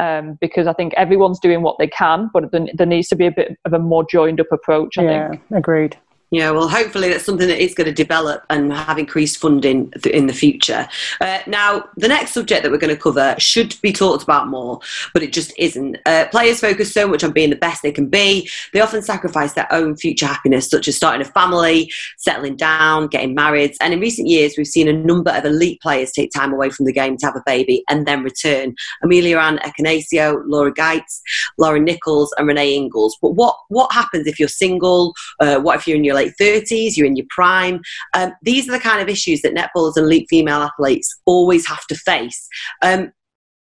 [0.00, 3.32] Um, because I think everyone's doing what they can, but there needs to be a
[3.32, 4.96] bit of a more joined up approach.
[4.96, 5.42] I yeah, think.
[5.50, 5.96] agreed.
[6.30, 10.26] Yeah, well, hopefully that's something that is going to develop and have increased funding in
[10.26, 10.86] the future.
[11.22, 14.78] Uh, now, the next subject that we're going to cover should be talked about more,
[15.14, 15.96] but it just isn't.
[16.04, 19.54] Uh, players focus so much on being the best they can be, they often sacrifice
[19.54, 23.74] their own future happiness, such as starting a family, settling down, getting married.
[23.80, 26.84] And in recent years, we've seen a number of elite players take time away from
[26.84, 28.74] the game to have a baby and then return.
[29.02, 31.20] Ameliaranne Ekenasio, Laura Geitz,
[31.56, 33.16] Lauren Nichols, and Renae Ingles.
[33.22, 35.14] But what, what happens if you're single?
[35.40, 37.80] Uh, what if you're in your late 30s, you're in your prime.
[38.14, 41.86] Um, these are the kind of issues that netballers and elite female athletes always have
[41.86, 42.48] to face.
[42.82, 43.12] Um,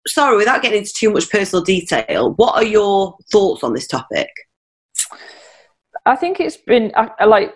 [0.06, 4.30] sorry, without getting into too much personal detail, what are your thoughts on this topic?
[6.04, 6.92] I think it's been
[7.26, 7.54] like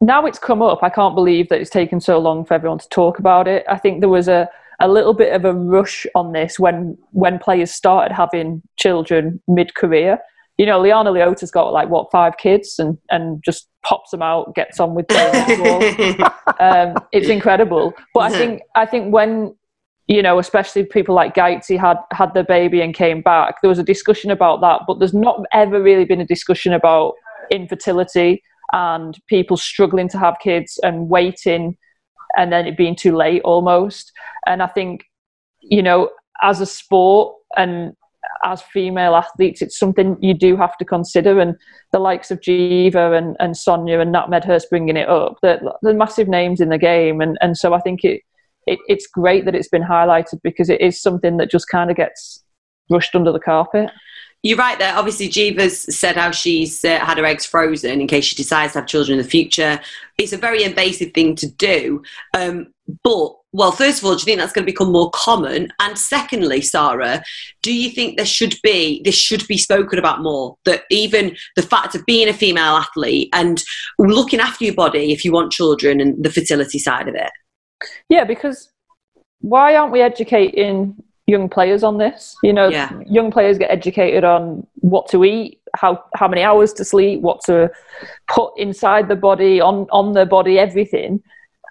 [0.00, 0.82] now it's come up.
[0.82, 3.64] I can't believe that it's taken so long for everyone to talk about it.
[3.68, 4.48] I think there was a
[4.82, 9.74] a little bit of a rush on this when when players started having children mid
[9.74, 10.18] career
[10.58, 14.54] you know, Liana Leota's got like what five kids and and just pops them out,
[14.54, 16.20] gets on with them.
[16.60, 17.94] um, it's incredible.
[18.14, 19.54] But I think I think when
[20.06, 23.78] you know, especially people like Geitzy had had their baby and came back, there was
[23.78, 24.82] a discussion about that.
[24.86, 27.14] But there's not ever really been a discussion about
[27.50, 31.76] infertility and people struggling to have kids and waiting
[32.36, 34.12] and then it being too late almost.
[34.46, 35.04] And I think,
[35.60, 36.10] you know,
[36.42, 37.94] as a sport and
[38.44, 41.40] as female athletes, it's something you do have to consider.
[41.40, 41.56] And
[41.92, 45.94] the likes of Geva and, and Sonia and Nat Medhurst bringing it up, they're, they're
[45.94, 47.20] massive names in the game.
[47.20, 48.22] And, and so I think it,
[48.66, 51.96] it, it's great that it's been highlighted because it is something that just kind of
[51.96, 52.42] gets
[52.88, 53.90] brushed under the carpet.
[54.42, 54.96] You're right there.
[54.96, 58.78] Obviously, Geva's said how she's uh, had her eggs frozen in case she decides to
[58.78, 59.78] have children in the future.
[60.16, 62.02] It's a very invasive thing to do.
[62.34, 62.72] Um,
[63.04, 65.72] but, well, first of all, do you think that's going to become more common?
[65.80, 67.22] And secondly, Sarah,
[67.62, 70.56] do you think there should be, this should be spoken about more?
[70.64, 73.62] That even the fact of being a female athlete and
[73.98, 77.30] looking after your body if you want children and the fertility side of it?
[78.08, 78.70] Yeah, because
[79.40, 82.36] why aren't we educating young players on this.
[82.42, 82.90] You know, yeah.
[83.06, 87.40] young players get educated on what to eat, how how many hours to sleep, what
[87.44, 87.70] to
[88.28, 91.22] put inside the body, on on the body, everything.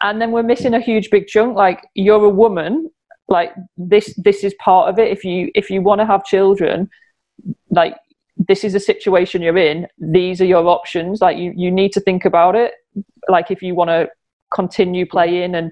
[0.01, 1.55] And then we're missing a huge big chunk.
[1.55, 2.89] Like you're a woman,
[3.27, 5.12] like this this is part of it.
[5.12, 6.89] If you if you want to have children,
[7.69, 7.95] like
[8.38, 9.88] this is a situation you're in.
[9.97, 11.21] These are your options.
[11.21, 12.73] Like you you need to think about it.
[13.27, 14.09] Like if you want to
[14.53, 15.71] continue playing and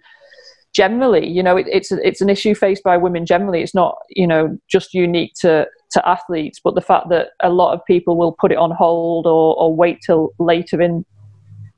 [0.74, 3.62] generally, you know, it, it's it's an issue faced by women generally.
[3.62, 7.74] It's not you know just unique to to athletes, but the fact that a lot
[7.74, 11.06] of people will put it on hold or, or wait till later in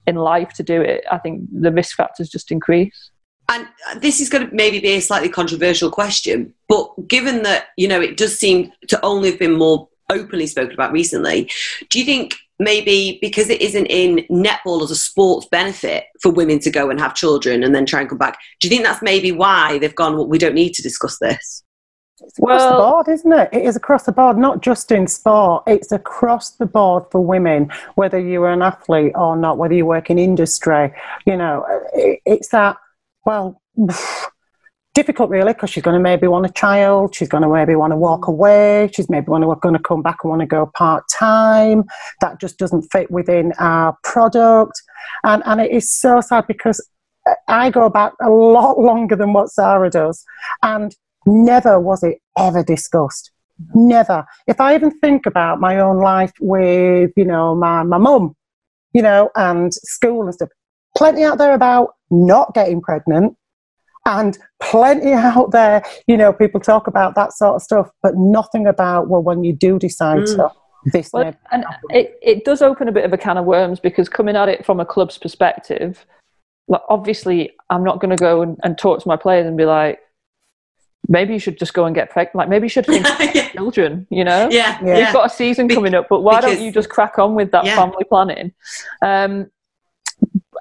[0.09, 3.11] in life to do it, I think the risk factors just increase.
[3.47, 3.67] And
[3.97, 8.01] this is going to maybe be a slightly controversial question, but given that you know
[8.01, 11.49] it does seem to only have been more openly spoken about recently,
[11.89, 16.59] do you think maybe because it isn't in netball as a sports benefit for women
[16.59, 19.01] to go and have children and then try and come back, do you think that's
[19.01, 21.63] maybe why they've gone, well, we don't need to discuss this?
[22.21, 23.49] It's across Well- the board, isn't it?
[23.51, 25.63] It is across the board, not just in sport.
[25.67, 30.09] It's across the board for women, whether you're an athlete or not, whether you work
[30.09, 30.93] in industry.
[31.25, 32.77] You know, it, it's that,
[33.25, 33.61] well,
[34.95, 37.91] difficult really because she's going to maybe want a child, she's going to maybe want
[37.91, 38.29] to walk mm.
[38.29, 41.83] away, she's maybe want to, going to come back and want to go part time.
[42.21, 44.81] That just doesn't fit within our product.
[45.23, 46.85] And, and it is so sad because
[47.47, 50.25] I go back a lot longer than what Sarah does.
[50.63, 50.95] And
[51.29, 53.31] never was it ever discussed.
[53.73, 54.25] Never.
[54.47, 58.35] If I even think about my own life with, you know, my, my mum,
[58.93, 60.49] you know, and school and stuff,
[60.97, 63.35] plenty out there about not getting pregnant
[64.05, 68.65] and plenty out there, you know, people talk about that sort of stuff, but nothing
[68.65, 70.35] about, well, when you do decide Mm.
[70.37, 70.51] to,
[70.85, 74.07] this Well, and it, it does open a bit of a can of worms because
[74.07, 76.05] coming at it from a club's perspective,
[76.69, 79.65] like obviously I'm not going to go and, and talk to my players and be
[79.65, 79.99] like,
[81.11, 82.35] maybe you should just go and get pregnant.
[82.35, 83.03] Like maybe you should think
[83.35, 83.49] yeah.
[83.49, 84.47] children, you know?
[84.49, 84.79] Yeah.
[84.83, 84.99] Yeah.
[84.99, 87.33] You've got a season Be- coming up, but why because- don't you just crack on
[87.35, 87.75] with that Yeah.
[87.75, 88.53] family planning?
[89.01, 89.49] Um,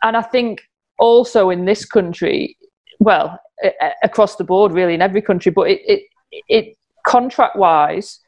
[0.03, 0.63] and I think
[0.99, 2.57] also in this country,
[2.99, 6.03] well, a- a- across the board, really, in every country, but it, it,
[6.49, 8.21] it contract wise,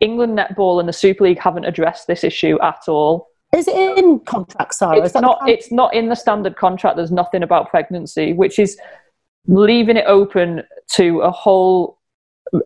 [0.00, 3.28] England netball and the Super League haven't addressed this issue at all.
[3.54, 4.98] Is it in contract, Sarah?
[4.98, 5.40] Is It's that not.
[5.40, 6.96] kind- It's not in the standard contract.
[6.96, 8.78] There's nothing about pregnancy, which is
[9.46, 10.62] leaving it open
[10.94, 11.98] to a whole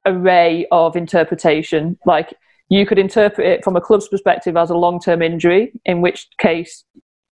[0.07, 1.99] array of interpretation.
[2.07, 2.35] Like
[2.69, 6.85] you could interpret it from a club's perspective as a long-term injury, in which case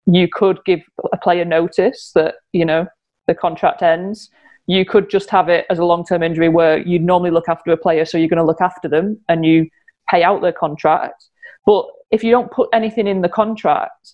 [0.05, 0.81] you could give
[1.13, 2.87] a player notice that you know
[3.27, 4.29] the contract ends.
[4.67, 7.77] You could just have it as a long-term injury where you normally look after a
[7.77, 9.69] player, so you're going to look after them and you
[10.09, 11.25] pay out their contract.
[11.65, 14.13] But if you don't put anything in the contract,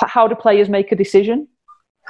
[0.00, 1.48] how do players make a decision?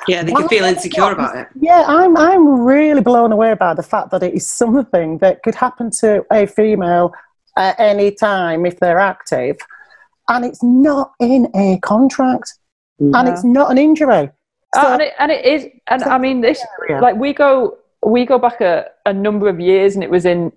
[0.07, 1.49] Yeah, they Well, could feel insecure about it.
[1.61, 5.55] Yeah, I'm I'm really blown away by the fact that it is something that could
[5.55, 7.13] happen to a female
[7.57, 9.57] at any time if they're active,
[10.29, 12.55] and it's not in a contract,
[13.01, 14.31] and it's not an injury.
[14.77, 16.65] Uh, So- and, it, and it is, and so I mean this.
[16.83, 17.01] area.
[17.03, 20.53] Like we go, we go back a, a number of years, and it was in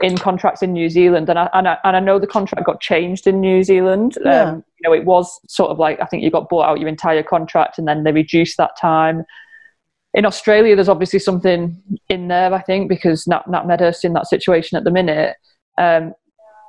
[0.00, 2.80] in contracts in New Zealand, and I and I, and I know the contract got
[2.80, 4.16] changed in New Zealand.
[4.24, 4.42] Yeah.
[4.42, 6.88] Um, you know, it was sort of like I think you got bought out your
[6.88, 9.24] entire contract, and then they reduced that time.
[10.14, 14.26] In Australia, there's obviously something in there, I think, because Nat, Nat Medhurst in that
[14.26, 15.36] situation at the minute.
[15.76, 16.14] Um,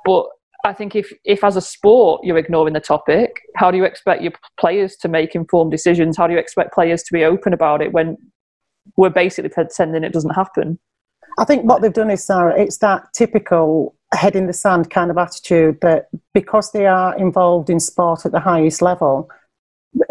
[0.04, 0.26] but
[0.64, 4.22] I think if, if as a sport you're ignoring the topic, how do you expect
[4.22, 6.16] your players to make informed decisions?
[6.16, 8.16] How do you expect players to be open about it when
[8.96, 10.78] we're basically pretending it doesn't happen?
[11.38, 15.10] I think what they've done is, Sarah, it's that typical head in the sand kind
[15.10, 19.30] of attitude that because they are involved in sport at the highest level,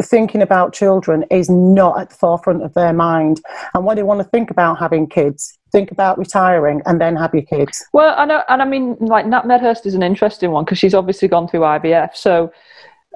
[0.01, 3.41] thinking about children is not at the forefront of their mind.
[3.73, 7.34] And when they want to think about having kids, think about retiring and then have
[7.34, 7.86] your kids.
[7.93, 10.93] Well, I know, and I mean, like Nat Medhurst is an interesting one because she's
[10.93, 12.15] obviously gone through IVF.
[12.15, 12.51] So,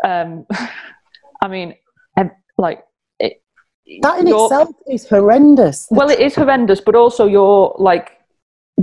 [0.04, 0.46] um,
[1.42, 1.76] I mean,
[2.58, 2.84] like,
[4.02, 5.88] That in itself is horrendous.
[5.92, 8.12] Well, it is horrendous, but also you're like,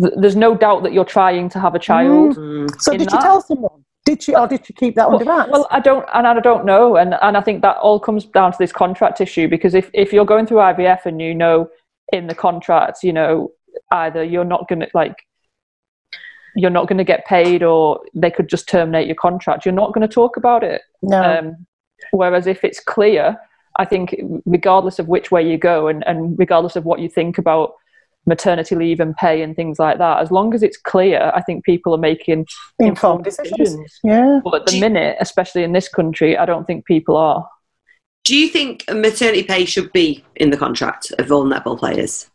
[0.01, 2.37] th- there's no doubt that you're trying to have a child.
[2.37, 2.81] Mm.
[2.81, 3.85] so in did you tell someone?
[4.07, 5.51] Did you, or did you keep that under Well, wraps?
[5.53, 8.53] well, I don't, and I don't know, and and I think that all comes down
[8.53, 11.68] to this contract issue because if if you're going through IVF and you know
[12.12, 13.53] in the contract, you know,
[13.92, 15.16] either you're not going to like
[16.57, 19.64] you're not going to get paid, or they could just terminate your contract.
[19.64, 20.83] You're not going to talk about it.
[21.03, 21.23] no.
[21.23, 21.66] Um,
[22.12, 23.37] whereas if it's clear,
[23.80, 24.14] I think
[24.44, 27.72] regardless of which way you go, and and regardless of what you think about
[28.26, 31.64] maternity leave and pay and things like that, as long as it's clear, I think
[31.64, 32.46] people are making
[32.78, 33.98] informed decisions.
[34.04, 34.40] Yeah.
[34.44, 37.48] but at the Do you- minute, especially in this country, I don't think people are.
[38.24, 42.28] Do you think maternity pay should be in the contract of all netball players?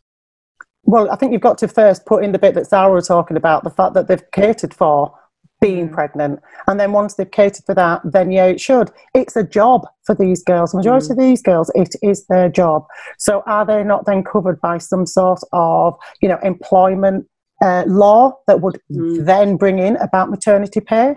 [0.84, 3.38] Well, I think you've got to first put in the bit that Sarah was talking
[3.38, 5.14] about, the fact that they've catered for
[5.62, 6.40] being pregnant.
[6.68, 8.92] And then once they've catered for that, then yeah, it should.
[9.14, 10.72] It's a job for these girls.
[10.72, 12.86] The majority of these girls, it is their job.
[13.18, 17.26] So are they not then covered by some sort of, you know, employment
[17.64, 19.26] uh, law that would Mm.
[19.26, 21.16] then bring in about maternity pay?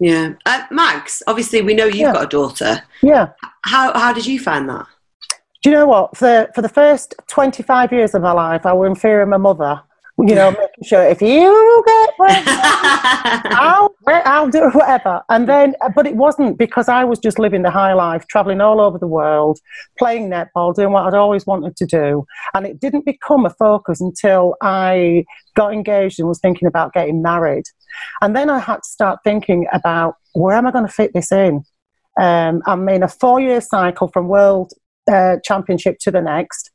[0.00, 0.34] Yeah.
[0.46, 2.12] Uh, Mags, obviously we know you've Yeah.
[2.12, 2.82] got a daughter.
[3.02, 3.28] Yeah.
[3.64, 4.86] How how did you find that?
[5.62, 6.16] Do you know what?
[6.16, 9.28] For the, for the first 25 years of my life, I was in fear of
[9.30, 9.80] my mother,
[10.18, 10.54] you know,
[10.84, 12.60] sure if you get pregnant,
[13.56, 15.22] I'll, I'll do whatever.
[15.28, 18.80] And then, but it wasn't because I was just living the high life, traveling all
[18.80, 19.58] over the world,
[19.98, 22.24] playing netball, doing what I'd always wanted to do.
[22.54, 25.24] And it didn't become a focus until I
[25.54, 27.64] got engaged and was thinking about getting married.
[28.20, 31.32] And then I had to start thinking about where am I going to fit this
[31.32, 31.64] in?
[32.20, 34.72] Um, I'm in a four year cycle from World
[35.10, 36.70] uh, Championship to the next.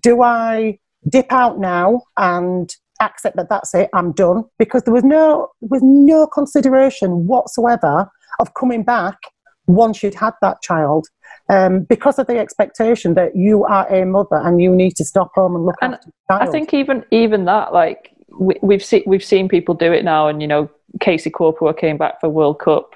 [0.00, 4.44] Do I dip out now and accept that that's it, I'm done?
[4.58, 9.18] Because there was no, there was no consideration whatsoever of coming back
[9.66, 11.06] once you'd had that child.
[11.48, 15.32] Um, because of the expectation that you are a mother and you need to stop
[15.34, 16.48] home and look And after the child.
[16.48, 20.28] I think even even that, like we, we've seen we've seen people do it now,
[20.28, 22.94] and you know, Casey Kopua came back for World Cup,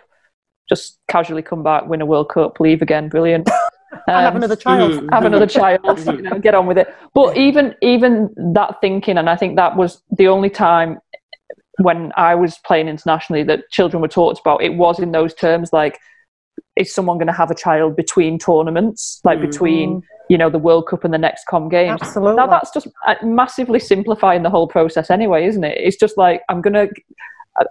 [0.69, 3.49] just casually come back, win a World Cup, leave again, brilliant.
[3.93, 5.09] and have Um, another child.
[5.13, 6.95] Have another child, you know, get on with it.
[7.15, 10.99] But even even that thinking, and I think that was the only time
[11.79, 14.63] when I was playing internationally that children were talked about.
[14.63, 15.99] It was in those terms, like,
[16.77, 19.43] is someone going to have a child between tournaments, like Mhm.
[19.51, 22.01] between you know the World Cup and the next Com Games?
[22.03, 22.37] Absolutely.
[22.37, 25.79] Now that's just uh, massively simplifying the whole process, anyway, isn't it?
[25.79, 26.89] It's just like I'm gonna.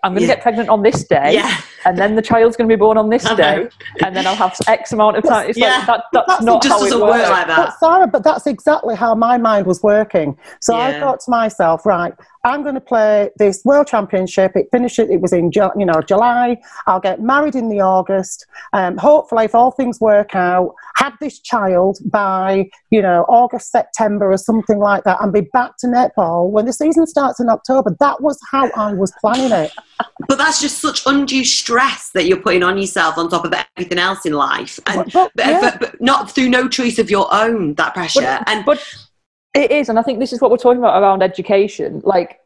[0.04, 0.34] I'm going to Yeah.
[0.34, 1.58] get pregnant on this day, yeah.
[1.86, 3.68] And then the child's going to be born on this day,
[4.04, 5.50] and then I'll have X amount of time.
[5.50, 5.78] It's Yeah.
[5.78, 7.30] like that, that's, That's- not It just how doesn't it work works.
[7.30, 7.80] like But.
[7.80, 10.38] Sarah, but that's exactly how my mind was working.
[10.62, 12.14] So I thought to myself, right,
[12.44, 14.52] I'm going to play this World Championship.
[14.56, 15.00] It finished.
[15.00, 16.58] It was in you know July.
[16.88, 18.46] I'll get married in the August.
[18.74, 24.32] Um, hopefully, if all things work out, have this child by you know August, September,
[24.32, 27.96] or something like that, and be back to netball when the season starts in October.
[28.00, 29.72] That was how I was planning it.
[30.28, 31.75] But that's just such undue stress
[32.14, 34.80] that you're putting on yourself on top of everything else in life.
[34.88, 35.62] And But, but, yeah.
[35.62, 38.40] but, but not through no choice of your own, that pressure.
[38.48, 38.80] and but
[39.54, 42.40] it is and i think this is what we're talking about around education like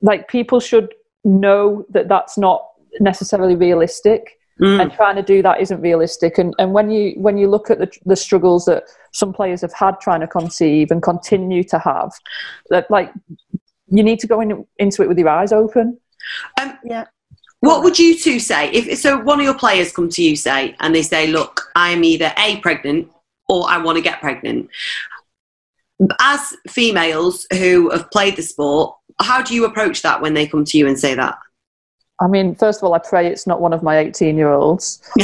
[0.00, 0.88] like people should
[1.24, 2.66] know that that's not
[3.00, 4.82] necessarily realistic Mm.
[4.82, 7.78] and trying to do that isn't realistic and and when you when you look at
[7.78, 12.12] the, the struggles that some players have had trying to conceive and continue to have
[12.68, 13.10] that like
[13.88, 15.98] you need to go in, into it with your eyes open
[16.60, 17.06] um, Yeah.
[17.62, 19.20] What would you two say if so?
[19.20, 22.56] One of your players come to you, say, and they say, "Look, I'm either a
[22.56, 23.08] pregnant
[23.48, 24.68] or I want to get pregnant."
[26.20, 30.64] As females who have played the sport, how do you approach that when they come
[30.64, 31.38] to you and say that?
[32.22, 35.02] I mean first of all i pray it's not one of my 18 year olds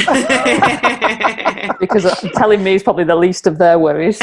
[1.80, 4.20] because uh, telling me is probably the least of their worries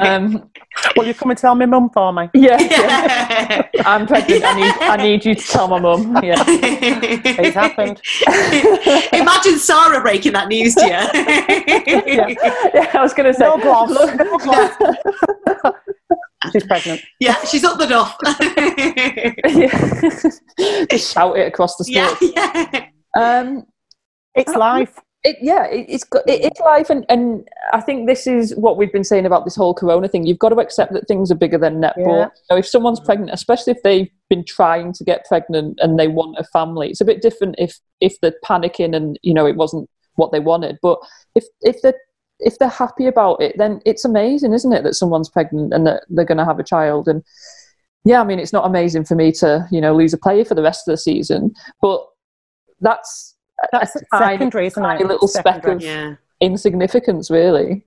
[0.00, 0.48] um,
[0.96, 2.30] Will you come and tell me, mum, for me?
[2.32, 3.68] yeah, yeah.
[3.84, 4.42] I'm pregnant.
[4.42, 6.18] I need, I need you to tell my mum.
[6.22, 6.42] Yeah.
[6.48, 8.00] It's happened.
[9.12, 10.88] Imagine Sarah breaking that news to you.
[10.90, 11.10] yeah,
[12.94, 13.44] I was going to say.
[13.44, 13.92] No gloves.
[13.92, 14.74] look- No gloves.
[16.52, 17.02] She's pregnant.
[17.20, 18.16] yeah, she's up the duff.
[19.54, 20.40] Yeah.
[20.90, 22.14] Just shout it across the yeah,
[23.14, 23.40] yeah.
[23.40, 23.66] Um,
[24.34, 24.98] It's life.
[25.24, 28.76] it, yeah, it, it's go- it, it's life, and, and I think this is what
[28.76, 30.26] we've been saying about this whole Corona thing.
[30.26, 32.24] You've got to accept that things are bigger than netball.
[32.24, 32.28] Yeah.
[32.50, 36.38] So if someone's pregnant, especially if they've been trying to get pregnant and they want
[36.38, 39.88] a family, it's a bit different if if they're panicking and you know it wasn't
[40.14, 40.78] what they wanted.
[40.82, 40.98] But
[41.34, 41.98] if if they're
[42.42, 46.04] if they're happy about it, then it's amazing, isn't it, that someone's pregnant and that
[46.08, 47.22] they're going to have a child and
[48.04, 50.54] yeah, I mean, it's not amazing for me to, you know, lose a player for
[50.54, 52.06] the rest of the season, but
[52.80, 55.06] that's a- That's a tiny, secondary, isn't tiny it?
[55.06, 56.14] little speck of yeah.
[56.40, 57.84] insignificance, really.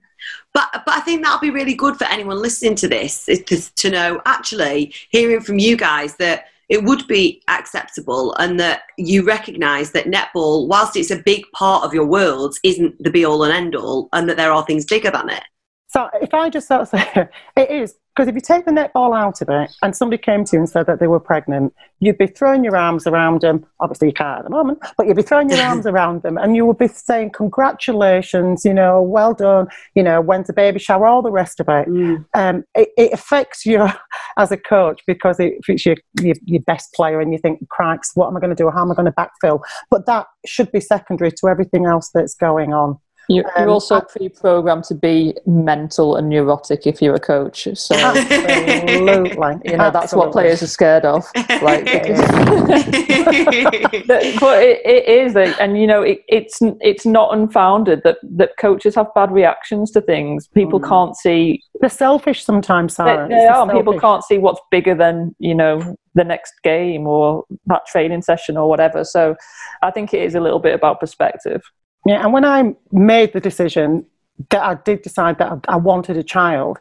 [0.54, 3.90] But but I think that'll be really good for anyone listening to this to, to
[3.90, 9.92] know actually hearing from you guys that it would be acceptable and that you recognise
[9.92, 13.52] that netball, whilst it's a big part of your world, isn't the be all and
[13.52, 15.44] end all, and that there are things bigger than it.
[15.88, 19.14] So if I just sort of say, it is, because if you take the netball
[19.14, 22.16] out of it and somebody came to you and said that they were pregnant, you'd
[22.16, 23.66] be throwing your arms around them.
[23.80, 26.56] Obviously, you can't at the moment, but you'd be throwing your arms around them and
[26.56, 31.06] you would be saying, Congratulations, you know, well done, you know, when's the baby shower,
[31.06, 31.88] all the rest of it.
[32.32, 33.86] Um, it, it affects you
[34.38, 38.12] as a coach because it, it's your, your, your best player and you think, Crikes,
[38.14, 38.70] what am I going to do?
[38.70, 39.60] How am I going to backfill?
[39.90, 42.98] But that should be secondary to everything else that's going on.
[43.28, 47.66] You, Um, you're also I- pre-programmed to be mental and neurotic if you're a coach.
[47.74, 49.70] So Absolutely.
[49.70, 51.24] you know that's what players are scared of.
[51.62, 51.84] Like,
[54.06, 58.56] but but it, it is, and you know, it, it's it's not unfounded that that
[58.58, 60.48] coaches have bad reactions to things.
[60.48, 60.88] People Mm.
[60.88, 63.28] can't see They're selfish sometimes, they, Sarah.
[63.28, 63.72] they It's the are.
[63.72, 68.56] People can't see what's bigger than you know the next game or that training session
[68.56, 69.04] or whatever.
[69.04, 69.36] So,
[69.82, 71.62] I think it is a little bit about perspective.
[72.06, 74.06] Yeah, and when I made the decision,
[74.50, 76.78] that I did decide that I wanted a child,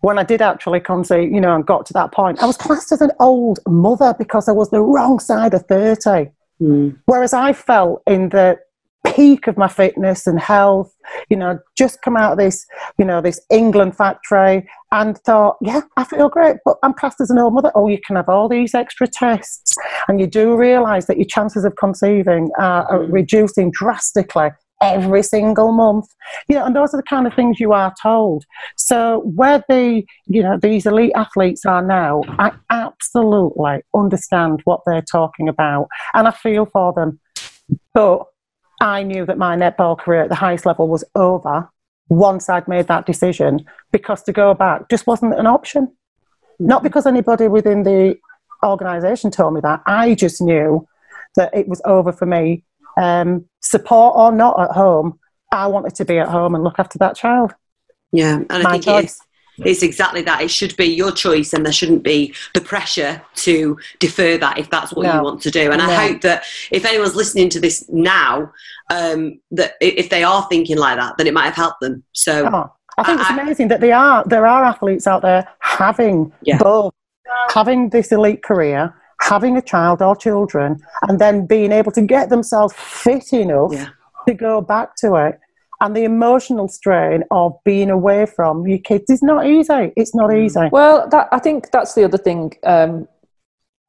[0.00, 2.56] when I did actually come conceive, you know, and got to that point, I was
[2.56, 6.30] classed as an old mother because I was the wrong side of 30.
[6.60, 6.98] Mm.
[7.06, 8.58] Whereas I felt in the
[9.06, 10.92] peak of my fitness and health,
[11.30, 12.66] you know, just come out of this,
[12.98, 17.30] you know, this England factory and thought, yeah, I feel great, but I'm classed as
[17.30, 17.70] an old mother.
[17.74, 19.74] Oh, you can have all these extra tests.
[20.08, 24.50] And you do realize that your chances of conceiving are, are reducing drastically
[24.82, 26.06] every single month.
[26.48, 28.44] You know, and those are the kind of things you are told.
[28.76, 35.02] So where the, you know, these elite athletes are now, I absolutely understand what they're
[35.02, 37.20] talking about and I feel for them.
[37.94, 38.24] But
[38.80, 41.70] I knew that my netball career at the highest level was over
[42.08, 45.92] once I'd made that decision because to go back just wasn't an option.
[46.58, 46.84] Not mm-hmm.
[46.86, 48.16] because anybody within the
[48.64, 49.82] organisation told me that.
[49.86, 50.86] I just knew
[51.36, 52.64] that it was over for me
[52.96, 55.18] um, support or not at home,
[55.52, 57.54] I wanted to be at home and look after that child.
[58.12, 59.20] Yeah, and I think it's,
[59.58, 60.42] it's exactly that.
[60.42, 64.70] It should be your choice, and there shouldn't be the pressure to defer that if
[64.70, 65.14] that's what no.
[65.14, 65.70] you want to do.
[65.70, 65.88] And no.
[65.88, 68.52] I hope that if anyone's listening to this now,
[68.90, 72.04] um, that if they are thinking like that, that it might have helped them.
[72.12, 72.48] So.
[72.52, 76.32] Oh, I think I, it's amazing that they are there are athletes out there having
[76.40, 76.56] yeah.
[76.56, 76.94] both
[77.52, 82.28] having this elite career having a child or children and then being able to get
[82.28, 83.88] themselves fit enough yeah.
[84.28, 85.40] to go back to it.
[85.80, 89.92] And the emotional strain of being away from your kids is not easy.
[89.96, 90.44] It's not mm.
[90.44, 90.68] easy.
[90.72, 92.52] Well, that, I think that's the other thing.
[92.64, 93.06] Um,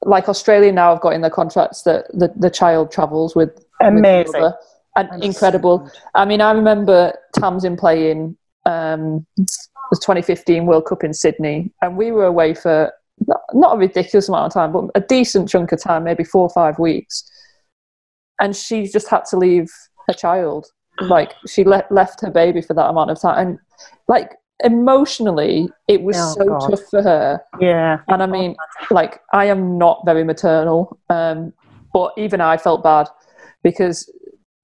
[0.04, 4.42] like Australia now have got in their contracts that the, the child travels with amazing
[4.42, 4.54] with
[4.98, 5.90] and incredible.
[6.16, 12.12] I mean, I remember Tamsin playing um, the 2015 World Cup in Sydney, and we
[12.12, 12.92] were away for
[13.58, 16.50] not a ridiculous amount of time, but a decent chunk of time, maybe four or
[16.50, 17.30] five weeks.
[18.40, 19.70] And she just had to leave
[20.08, 20.68] her child.
[21.02, 23.48] Like she le- left her baby for that amount of time.
[23.48, 23.60] And
[24.08, 24.34] like
[24.64, 26.70] emotionally, it was oh, so God.
[26.70, 27.42] tough for her.
[27.60, 28.00] Yeah.
[28.08, 28.56] And I mean,
[28.92, 31.54] like I am not very maternal, um,
[31.94, 33.08] but even I felt bad
[33.64, 34.12] because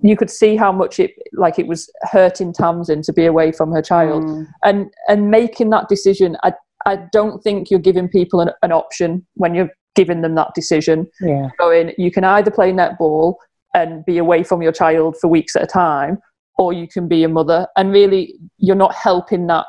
[0.02, 3.72] you could see how much it like it was hurting Tamsin to be away from
[3.72, 4.48] her child mm.
[4.64, 6.54] and and making that decision I
[6.86, 11.08] I don't think you're giving people an, an option when you're giving them that decision.
[11.22, 11.50] Yeah.
[11.58, 13.36] Going, you can either play netball
[13.74, 16.20] and be away from your child for weeks at a time,
[16.58, 17.68] or you can be a mother.
[17.76, 19.66] And really, you're not helping that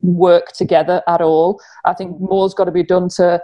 [0.00, 1.60] work together at all.
[1.84, 3.40] I think more's got to be done to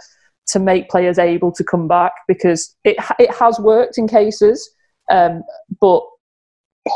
[0.47, 4.71] to make players able to come back because it it has worked in cases,
[5.11, 5.43] um,
[5.81, 6.03] but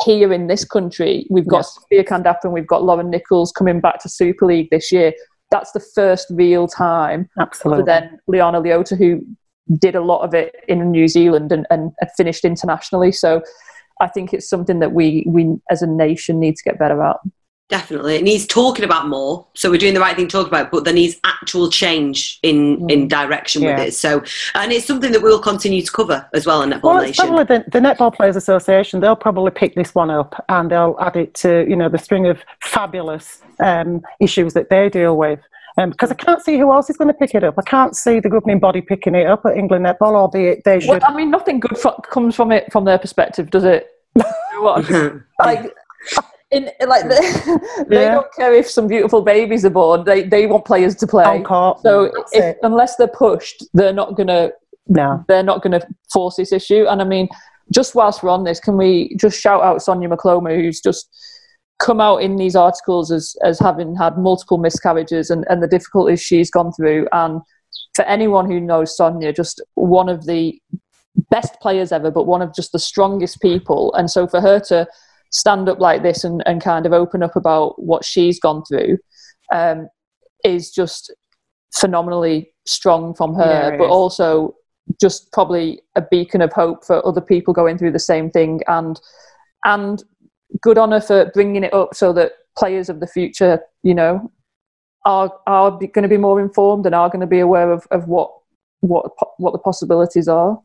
[0.04, 4.08] here in this country, we've got Sophia Kandappan, we've got Lauren Nichols coming back to
[4.10, 5.14] Super League this year
[5.50, 7.28] that's the first real time.
[7.38, 7.84] Absolutely.
[7.84, 9.24] Then Liana Leota, who
[9.78, 13.12] did a lot of it in New Zealand and, and, and finished internationally.
[13.12, 13.42] So
[14.00, 17.16] I think it's something that we, we as a nation need to get better at.
[17.68, 18.16] Definitely.
[18.16, 19.46] It needs talking about more.
[19.54, 22.78] So we're doing the right thing to talk about, but there needs actual change in,
[22.78, 22.90] mm.
[22.90, 23.76] in direction yeah.
[23.76, 23.94] with it.
[23.94, 24.22] So,
[24.54, 27.26] and it's something that we'll continue to cover as well in Netball well, Nation.
[27.26, 31.16] Probably the, the Netball Players Association, they'll probably pick this one up and they'll add
[31.16, 35.40] it to, you know, the string of fabulous um, issues that they deal with.
[35.76, 37.54] Because um, I can't see who else is going to pick it up.
[37.58, 40.88] I can't see the governing body picking it up at England Netball, albeit they should.
[40.88, 41.76] Well, I mean, nothing good
[42.10, 43.88] comes from it from their perspective, does it?
[45.38, 45.72] like,
[46.50, 47.20] in like they,
[47.88, 48.14] they yeah.
[48.14, 50.04] don't care if some beautiful babies are born.
[50.04, 51.24] They they want players to play.
[51.82, 54.50] So if, unless they're pushed, they're not gonna.
[54.86, 55.82] No, they're not gonna
[56.12, 56.86] force this issue.
[56.88, 57.28] And I mean,
[57.72, 61.10] just whilst we're on this, can we just shout out Sonia Mkoloma, who's just
[61.78, 66.22] come out in these articles as as having had multiple miscarriages and and the difficulties
[66.22, 67.06] she's gone through.
[67.12, 67.42] And
[67.94, 70.58] for anyone who knows Sonia, just one of the
[71.30, 73.92] best players ever, but one of just the strongest people.
[73.94, 74.86] And so for her to
[75.30, 78.98] stand up like this and, and kind of open up about what she's gone through
[79.52, 79.88] um,
[80.44, 81.12] is just
[81.74, 83.90] phenomenally strong from her, yeah, but is.
[83.90, 84.54] also
[85.00, 89.00] just probably a beacon of hope for other people going through the same thing and
[89.64, 90.02] and
[90.62, 94.30] good on her for bringing it up so that players of the future you know
[95.04, 98.08] are are going to be more informed and are going to be aware of, of
[98.08, 98.30] what
[98.80, 100.60] what what the possibilities are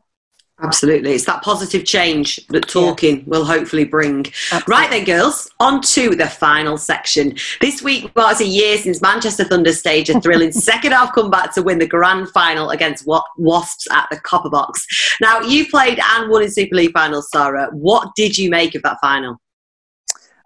[0.62, 1.12] Absolutely.
[1.14, 3.24] It's that positive change that talking yeah.
[3.26, 4.26] will hopefully bring.
[4.52, 4.72] Absolutely.
[4.72, 7.36] Right then, girls, on to the final section.
[7.60, 11.62] This week marks a year since Manchester Thunder staged a thrilling second half comeback to
[11.62, 14.86] win the grand final against Wasps at the Copper Box.
[15.20, 17.68] Now, you played and won in Super League finals, Sarah.
[17.72, 19.40] What did you make of that final?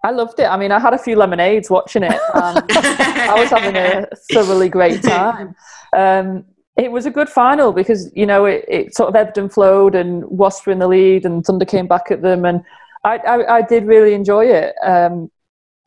[0.03, 0.45] I loved it.
[0.45, 4.69] I mean, I had a few lemonades watching it, and I was having a thoroughly
[4.69, 5.55] great time.
[5.91, 6.45] Um,
[6.79, 9.95] it was a good final because you know it, it sort of ebbed and flowed,
[9.95, 12.63] and Wasps were in the lead, and Thunder came back at them, and
[13.03, 14.73] I, I, I did really enjoy it.
[14.83, 15.29] Um,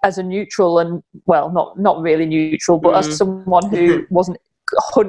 [0.05, 2.99] as a neutral and well, not not really neutral, but Mm.
[2.99, 4.39] as someone who wasn't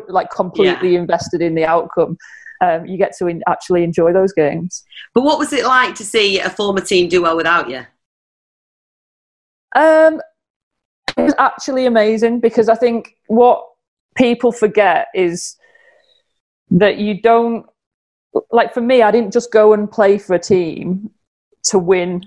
[0.07, 2.17] like completely invested in the outcome,
[2.61, 4.83] um, you get to in- actually enjoy those games.
[5.13, 7.85] But what was it like to see a former team do well without you?
[9.75, 10.21] Um,
[11.17, 13.65] it was actually amazing because I think what
[14.15, 15.55] people forget is
[16.73, 17.65] that you don't
[18.51, 21.11] like for me I didn't just go and play for a team
[21.65, 22.25] to win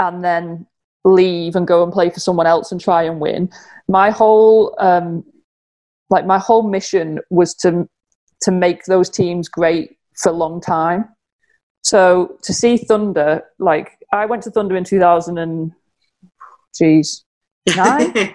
[0.00, 0.66] and then
[1.04, 3.50] leave and go and play for someone else and try and win.
[3.88, 5.24] My whole um
[6.10, 7.88] like my whole mission was to
[8.42, 11.08] to make those teams great for a long time.
[11.82, 15.72] So to see thunder like I went to thunder in 2000 and
[16.74, 17.24] geez
[17.76, 18.14] nine?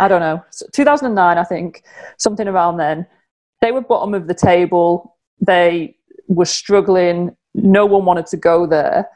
[0.00, 0.42] I don't know,
[0.72, 1.82] 2009, I think,
[2.16, 3.06] something around then.
[3.60, 5.16] They were bottom of the table.
[5.40, 5.96] They
[6.28, 7.36] were struggling.
[7.54, 9.08] No one wanted to go there.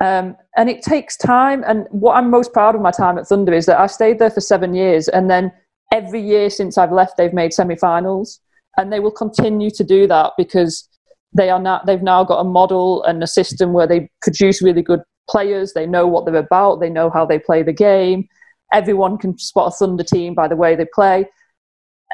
[0.00, 1.62] Um, and it takes time.
[1.66, 4.30] And what I'm most proud of my time at Thunder is that I stayed there
[4.30, 5.08] for seven years.
[5.08, 5.52] And then
[5.92, 8.40] every year since I've left, they've made semi finals.
[8.76, 10.88] And they will continue to do that because
[11.32, 14.82] they are now, they've now got a model and a system where they produce really
[14.82, 15.72] good players.
[15.72, 18.28] They know what they're about, they know how they play the game
[18.74, 21.26] everyone can spot a Thunder team by the way they play,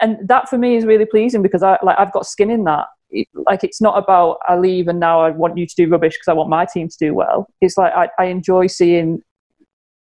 [0.01, 2.87] and that for me is really pleasing because I like I've got skin in that.
[3.11, 6.15] It, like it's not about I leave and now I want you to do rubbish
[6.15, 7.49] because I want my team to do well.
[7.61, 9.23] It's like I, I enjoy seeing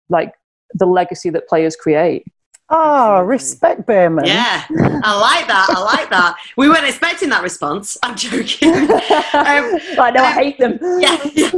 [0.09, 0.33] like
[0.73, 2.25] the legacy that players create.
[2.69, 4.27] Oh, respect, Bayman.
[4.27, 5.67] Yeah, I like that.
[5.69, 6.35] I like that.
[6.57, 7.97] We weren't expecting that response.
[8.03, 8.89] I'm joking.
[9.37, 10.79] Um, I know I hate them.
[10.99, 11.51] yeah.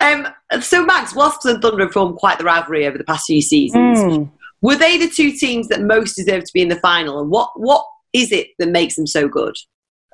[0.00, 3.40] um, so, Mags, Wasps and Thunder have formed quite the rivalry over the past few
[3.40, 3.98] seasons.
[4.00, 4.30] Mm.
[4.62, 7.20] Were they the two teams that most deserve to be in the final?
[7.20, 9.56] And what, what is it that makes them so good?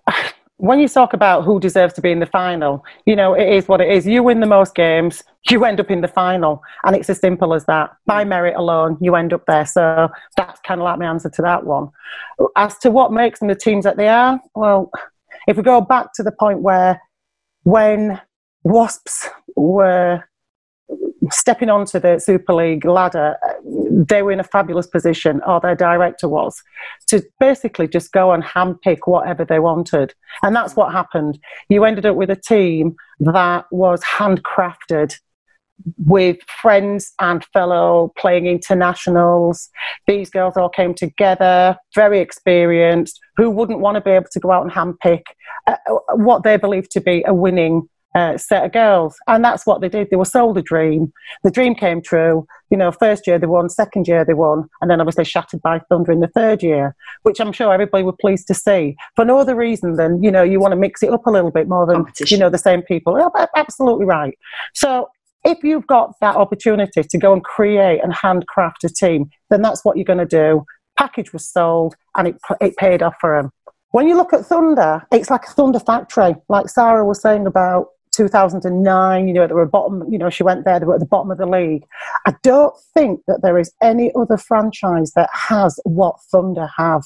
[0.59, 3.69] When you talk about who deserves to be in the final, you know, it is
[3.69, 4.07] what it is.
[4.07, 6.63] You win the most games, you end up in the final.
[6.83, 7.91] And it's as simple as that.
[8.07, 9.67] By merit alone, you end up there.
[9.67, 11.91] So that's kind of like my answer to that one.
[12.57, 14.91] As to what makes them the teams that they are, well,
[15.47, 17.03] if we go back to the point where
[17.65, 18.19] when
[18.65, 20.25] Wasps were
[21.31, 26.29] stepping onto the Super League ladder, they were in a fabulous position, or their director
[26.29, 26.63] was,
[27.09, 30.15] to basically just go and handpick whatever they wanted.
[30.43, 31.39] And that's what happened.
[31.69, 35.19] You ended up with a team that was handcrafted
[36.07, 39.69] with friends and fellow playing internationals.
[40.07, 44.51] These girls all came together, very experienced, who wouldn't want to be able to go
[44.51, 45.23] out and handpick
[45.67, 45.77] uh,
[46.15, 49.17] what they believed to be a winning uh, set of girls.
[49.29, 50.09] And that's what they did.
[50.11, 51.13] They were sold a dream.
[51.45, 52.47] The dream came true.
[52.71, 55.81] You know, first year they won, second year they won, and then obviously shattered by
[55.91, 58.97] Thunder in the third year, which I'm sure everybody were pleased to see.
[59.15, 61.51] For no other reason than, you know, you want to mix it up a little
[61.51, 63.19] bit more than, you know, the same people.
[63.55, 64.37] Absolutely right.
[64.75, 65.09] So
[65.45, 69.85] if you've got that opportunity to go and create and handcraft a team, then that's
[69.85, 70.65] what you're going to do.
[70.99, 73.51] Package was sold and it, it paid off for them.
[73.91, 77.89] When you look at Thunder, it's like a Thunder factory, like Sarah was saying about
[78.17, 79.29] 2009.
[79.29, 80.05] You know, they were bottom.
[80.11, 80.81] You know, she went there.
[80.81, 81.85] They were at the bottom of the league.
[82.27, 87.05] I don't think that there is any other franchise that has what Thunder have.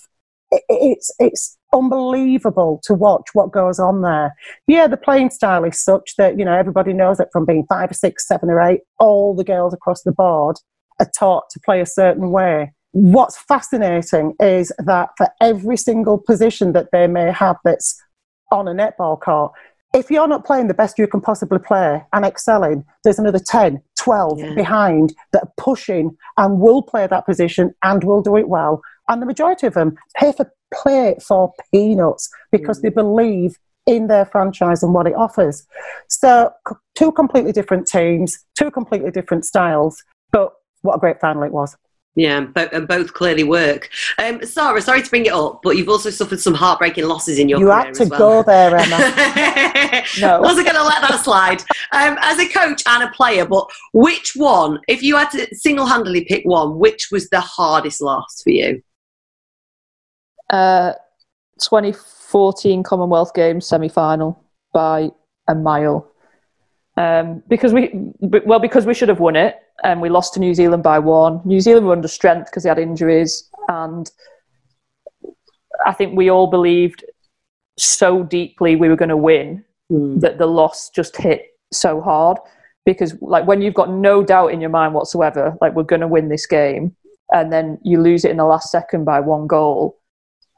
[0.68, 4.34] It's it's unbelievable to watch what goes on there.
[4.66, 7.90] Yeah, the playing style is such that you know everybody knows it from being five
[7.90, 8.80] or six, seven or eight.
[8.98, 10.56] All the girls across the board
[10.98, 12.72] are taught to play a certain way.
[12.92, 18.00] What's fascinating is that for every single position that they may have that's
[18.50, 19.52] on a netball court,
[19.94, 23.82] if you're not playing the best you can possibly play and excelling, there's another 10,
[23.98, 24.54] 12 Yeah.
[24.54, 28.82] behind that are pushing and will play that position and will do it well.
[29.08, 32.94] And the majority of them pay for play for peanuts because they mm.
[32.94, 35.66] believe in their franchise and what it offers.
[36.08, 36.52] So,
[36.94, 41.76] two completely different teams, two completely different styles, but what a great final it was.
[42.16, 43.88] Yeah, bo- and both clearly work.
[44.18, 47.48] Um, Sarah, sorry to bring it up, but you've also suffered some heartbreaking losses in
[47.48, 47.68] your career.
[47.68, 48.18] You career had to as well.
[48.18, 50.04] go there, Emma.
[50.20, 50.40] No.
[50.40, 51.60] Wasn't going to let that slide.
[51.92, 55.86] Um, as a coach and a player, but which one, if you had to single
[55.86, 58.82] handedly pick one, which was the hardest loss for you?
[60.48, 60.92] Uh,
[61.62, 64.42] 2014 Commonwealth Games semi final
[64.72, 65.10] by
[65.46, 66.10] a mile.
[66.96, 67.90] Um, because we,
[68.20, 71.40] well, because we should have won it, and we lost to New Zealand by one.
[71.44, 74.10] New Zealand were under strength because they had injuries, and
[75.86, 77.04] I think we all believed
[77.78, 82.38] so deeply we were going to win that the loss just hit so hard.
[82.86, 86.08] Because, like, when you've got no doubt in your mind whatsoever, like we're going to
[86.08, 86.96] win this game,
[87.32, 89.98] and then you lose it in the last second by one goal,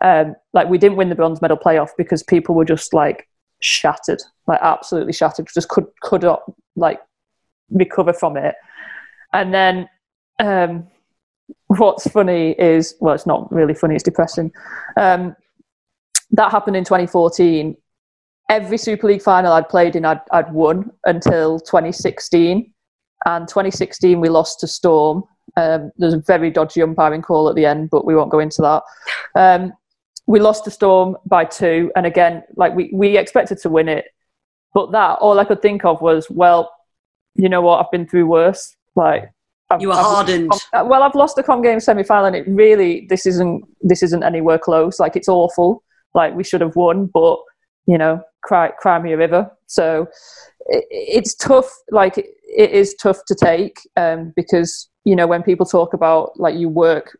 [0.03, 3.29] um, like we didn't win the bronze medal playoff because people were just like
[3.61, 6.43] shattered, like absolutely shattered, just could could not
[6.77, 7.01] like
[7.71, 8.55] recover from it.
[9.33, 9.89] And then
[10.39, 10.87] um,
[11.67, 14.53] what's funny is well, it's not really funny; it's depressing.
[14.97, 15.37] Um,
[16.33, 17.77] that happened in 2014.
[18.49, 22.73] Every Super League final I'd played in, I'd, I'd won until 2016.
[23.25, 25.25] And 2016, we lost to Storm.
[25.57, 28.63] Um, there's a very dodgy umpiring call at the end, but we won't go into
[28.63, 28.83] that.
[29.37, 29.73] Um,
[30.27, 34.07] we lost to Storm by two, and again, like we, we expected to win it,
[34.75, 36.73] but that all I could think of was, well,
[37.35, 37.85] you know what?
[37.85, 38.75] I've been through worse.
[38.97, 39.31] Like
[39.71, 40.53] I've, You were I've- hardened.
[40.73, 44.03] uh, Well, I've lost the com game semi final, and it really this isn't this
[44.03, 44.99] isn't anywhere close.
[45.01, 45.83] Like it's awful.
[46.15, 47.39] Like we should have won, but
[47.87, 49.51] you know, cry cry me a river.
[49.67, 50.07] So
[50.67, 51.71] it, it's tough.
[51.91, 52.27] Like it,
[52.57, 56.69] it is tough to take um, because you know when people talk about like you
[56.69, 57.19] work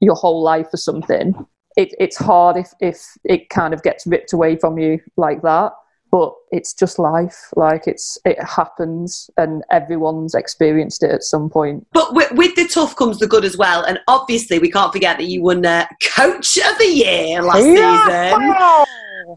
[0.00, 1.34] your whole life for something,
[1.76, 5.72] it, it's hard if if it kind of gets ripped away from you like that.
[6.14, 7.50] But it's just life.
[7.56, 11.88] Like it's it happens, and everyone's experienced it at some point.
[11.92, 13.82] But with, with the tough comes the good as well.
[13.82, 18.54] And obviously, we can't forget that you won uh, Coach of the Year last season.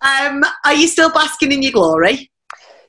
[0.03, 2.29] Um, are you still basking in your glory?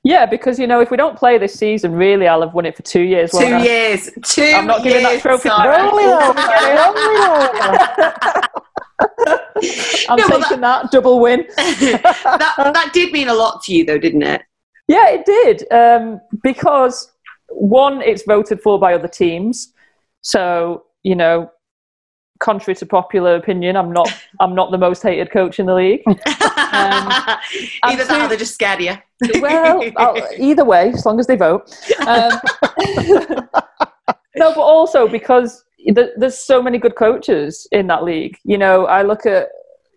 [0.05, 2.77] Yeah, because you know, if we don't play this season, really, I'll have won it
[2.77, 3.31] for two years.
[3.31, 3.63] Two I?
[3.63, 4.11] years.
[4.23, 5.55] Two I'm not giving that years, trophy to
[7.97, 9.38] Sarah.
[10.09, 11.47] I'm No, taking that double win.
[11.57, 14.43] that, that did mean a lot to you, though, didn't it?
[14.89, 15.71] Yeah, it did.
[15.73, 17.13] Um, because
[17.49, 19.73] one, it's voted for by other teams.
[20.23, 21.51] So, you know,
[22.41, 24.09] contrary to popular opinion, I'm not
[24.41, 26.03] I'm not the most hated coach in the league.
[26.07, 26.19] Either
[27.85, 29.41] and that or they're just scared of you.
[29.41, 31.75] well, I'll, either way, as long as they vote.
[32.07, 32.41] Um,
[34.37, 35.65] no, but also because
[35.95, 38.37] there's so many good coaches in that league.
[38.45, 39.49] You know, I look at,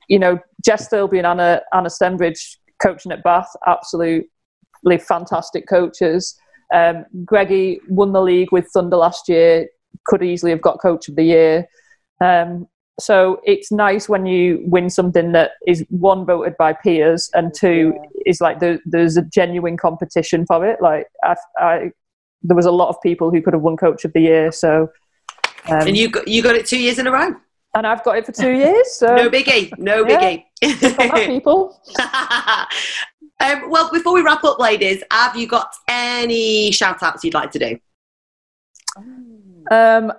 [0.08, 4.28] you know, Jess Thirlby and Anna, Anna Stembridge coaching at Bath, absolutely
[5.00, 6.38] fantastic coaches.
[6.74, 9.68] Um, Greggy won the league with Thunder last year,
[10.06, 11.68] could easily have got coach of the year.
[12.24, 12.68] Um,
[13.00, 17.94] so it's nice when you win something that is one voted by peers and two
[18.26, 20.82] is like there, there's a genuine competition for it.
[20.82, 21.92] Like I, I,
[22.44, 24.52] there was a lot of people who could have won coach of the year.
[24.52, 24.90] So,
[25.70, 27.34] um, And you got, you got it two years in a row.
[27.76, 28.94] and I've got it for two years.
[28.96, 29.72] So No biggie.
[29.78, 30.46] No biggie.
[31.28, 31.80] people.
[33.40, 37.52] um, well, before we wrap up, ladies, have you got any shout outs you'd like
[37.52, 37.80] to do?
[39.70, 40.12] Um,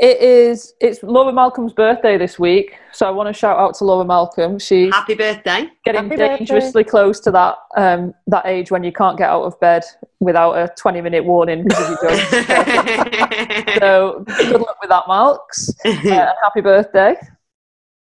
[0.00, 3.84] it is it's Laura Malcolm's birthday this week, so I want to shout out to
[3.84, 4.58] Laura Malcolm.
[4.58, 5.68] She's Happy birthday.
[5.84, 6.38] getting Happy birthday.
[6.38, 9.84] dangerously close to that um, that age when you can't get out of bed
[10.18, 12.10] without a 20 minute warning because of your
[13.04, 13.78] drunk.
[13.78, 15.68] so good luck with that, Malks.
[15.84, 17.14] Uh, and happy birthday.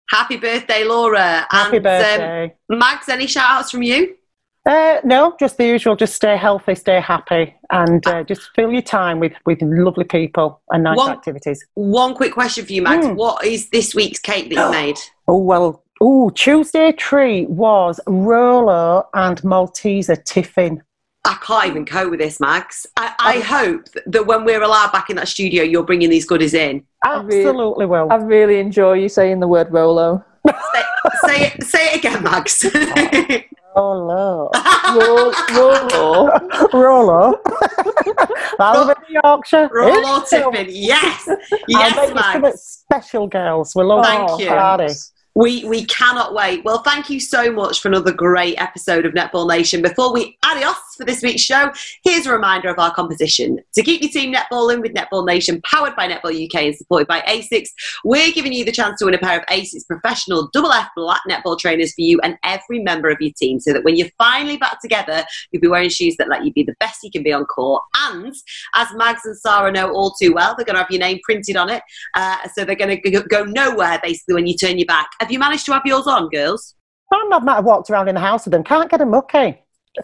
[0.09, 1.45] Happy birthday, Laura.
[1.51, 2.55] Happy and, birthday.
[2.71, 4.15] Um, Mags, any shout outs from you?
[4.69, 5.95] Uh, no, just the usual.
[5.95, 10.61] Just stay healthy, stay happy, and uh, just fill your time with, with lovely people
[10.69, 11.65] and nice One- activities.
[11.73, 13.07] One quick question for you, Mags.
[13.07, 13.15] Mm.
[13.15, 14.97] What is this week's cake that you made?
[15.27, 15.83] Oh well.
[16.01, 20.83] Oh, Tuesday treat was Rolo and Malteser tiffin.
[21.25, 22.85] I can't even cope with this, Mags.
[22.95, 26.53] I, I hope that when we're allowed back in that studio, you're bringing these goodies
[26.53, 26.83] in.
[27.05, 28.11] really- Absolutely will.
[28.11, 30.23] I really enjoy you saying the word Rolo.
[30.47, 30.83] Say,
[31.25, 31.63] say it.
[31.63, 32.63] Say it again, Mags.
[33.75, 34.49] Rolo.
[34.95, 36.29] Ro- Rolo.
[36.73, 37.41] Rolo.
[38.57, 38.93] That'll
[39.23, 39.69] Yorkshire.
[39.71, 40.67] Roll or tiffin.
[40.69, 41.29] Yes.
[41.67, 42.61] Yes, make you something Mags.
[42.61, 43.75] special, girls.
[43.75, 44.47] We love Thank you.
[44.47, 44.93] Party.
[45.39, 46.65] We we cannot wait.
[46.65, 49.81] Well, thank you so much for another great episode of Netball Nation.
[49.81, 51.71] Before we adios for this week's show,
[52.03, 53.57] here's a reminder of our composition.
[53.75, 57.21] To keep your team netballing with Netball Nation, powered by Netball UK and supported by
[57.21, 57.69] ASICS,
[58.03, 61.21] we're giving you the chance to win a pair of ASICS professional double F black
[61.29, 64.57] netball trainers for you and every member of your team, so that when you're finally
[64.57, 67.31] back together, you'll be wearing shoes that let you be the best you can be
[67.31, 67.81] on court.
[68.09, 68.35] And
[68.75, 71.55] as Mags and Sarah know all too well, they're going to have your name printed
[71.55, 71.81] on it,
[72.15, 75.07] uh, so they're going to go nowhere basically when you turn your back.
[75.31, 76.75] You managed to have yours on, girls?
[77.11, 78.63] I'm not might have walked around in the house with them.
[78.63, 79.57] Can't get a mucky.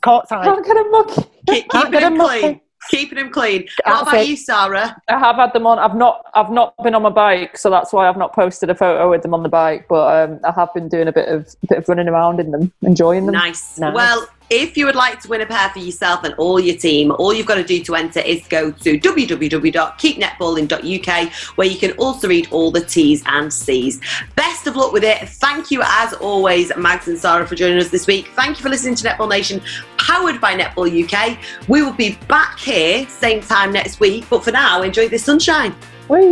[0.04, 0.44] Courtside.
[0.44, 1.22] Can't get a mucky.
[1.48, 2.42] Keep, Can't keeping get them them clean.
[2.42, 2.62] mucky.
[2.90, 3.62] Keeping them clean.
[3.62, 4.28] What That's about it.
[4.28, 4.96] you, Sarah?
[5.10, 5.80] I have had them on.
[5.80, 6.24] I've not.
[6.36, 9.24] I've not been on my bike, so that's why I've not posted a photo with
[9.24, 9.88] them on the bike.
[9.88, 12.52] But um, I have been doing a bit of a bit of running around in
[12.52, 13.34] them, enjoying them.
[13.34, 13.80] Nice.
[13.80, 13.94] Nice.
[13.96, 17.12] Well, if you would like to win a pair for yourself and all your team,
[17.12, 22.28] all you've got to do to enter is go to www.keepnetballing.uk, where you can also
[22.28, 24.00] read all the T's and C's.
[24.36, 25.28] Best of luck with it.
[25.28, 28.28] Thank you, as always, Mags and Sarah, for joining us this week.
[28.36, 29.62] Thank you for listening to Netball Nation,
[29.98, 31.40] powered by Netball UK.
[31.68, 35.74] We will be back here same time next week, but for now, enjoy the sunshine.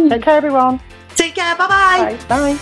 [0.09, 0.79] Take care, everyone.
[1.15, 1.55] Take care.
[1.55, 2.17] Bye-bye.
[2.27, 2.57] Bye.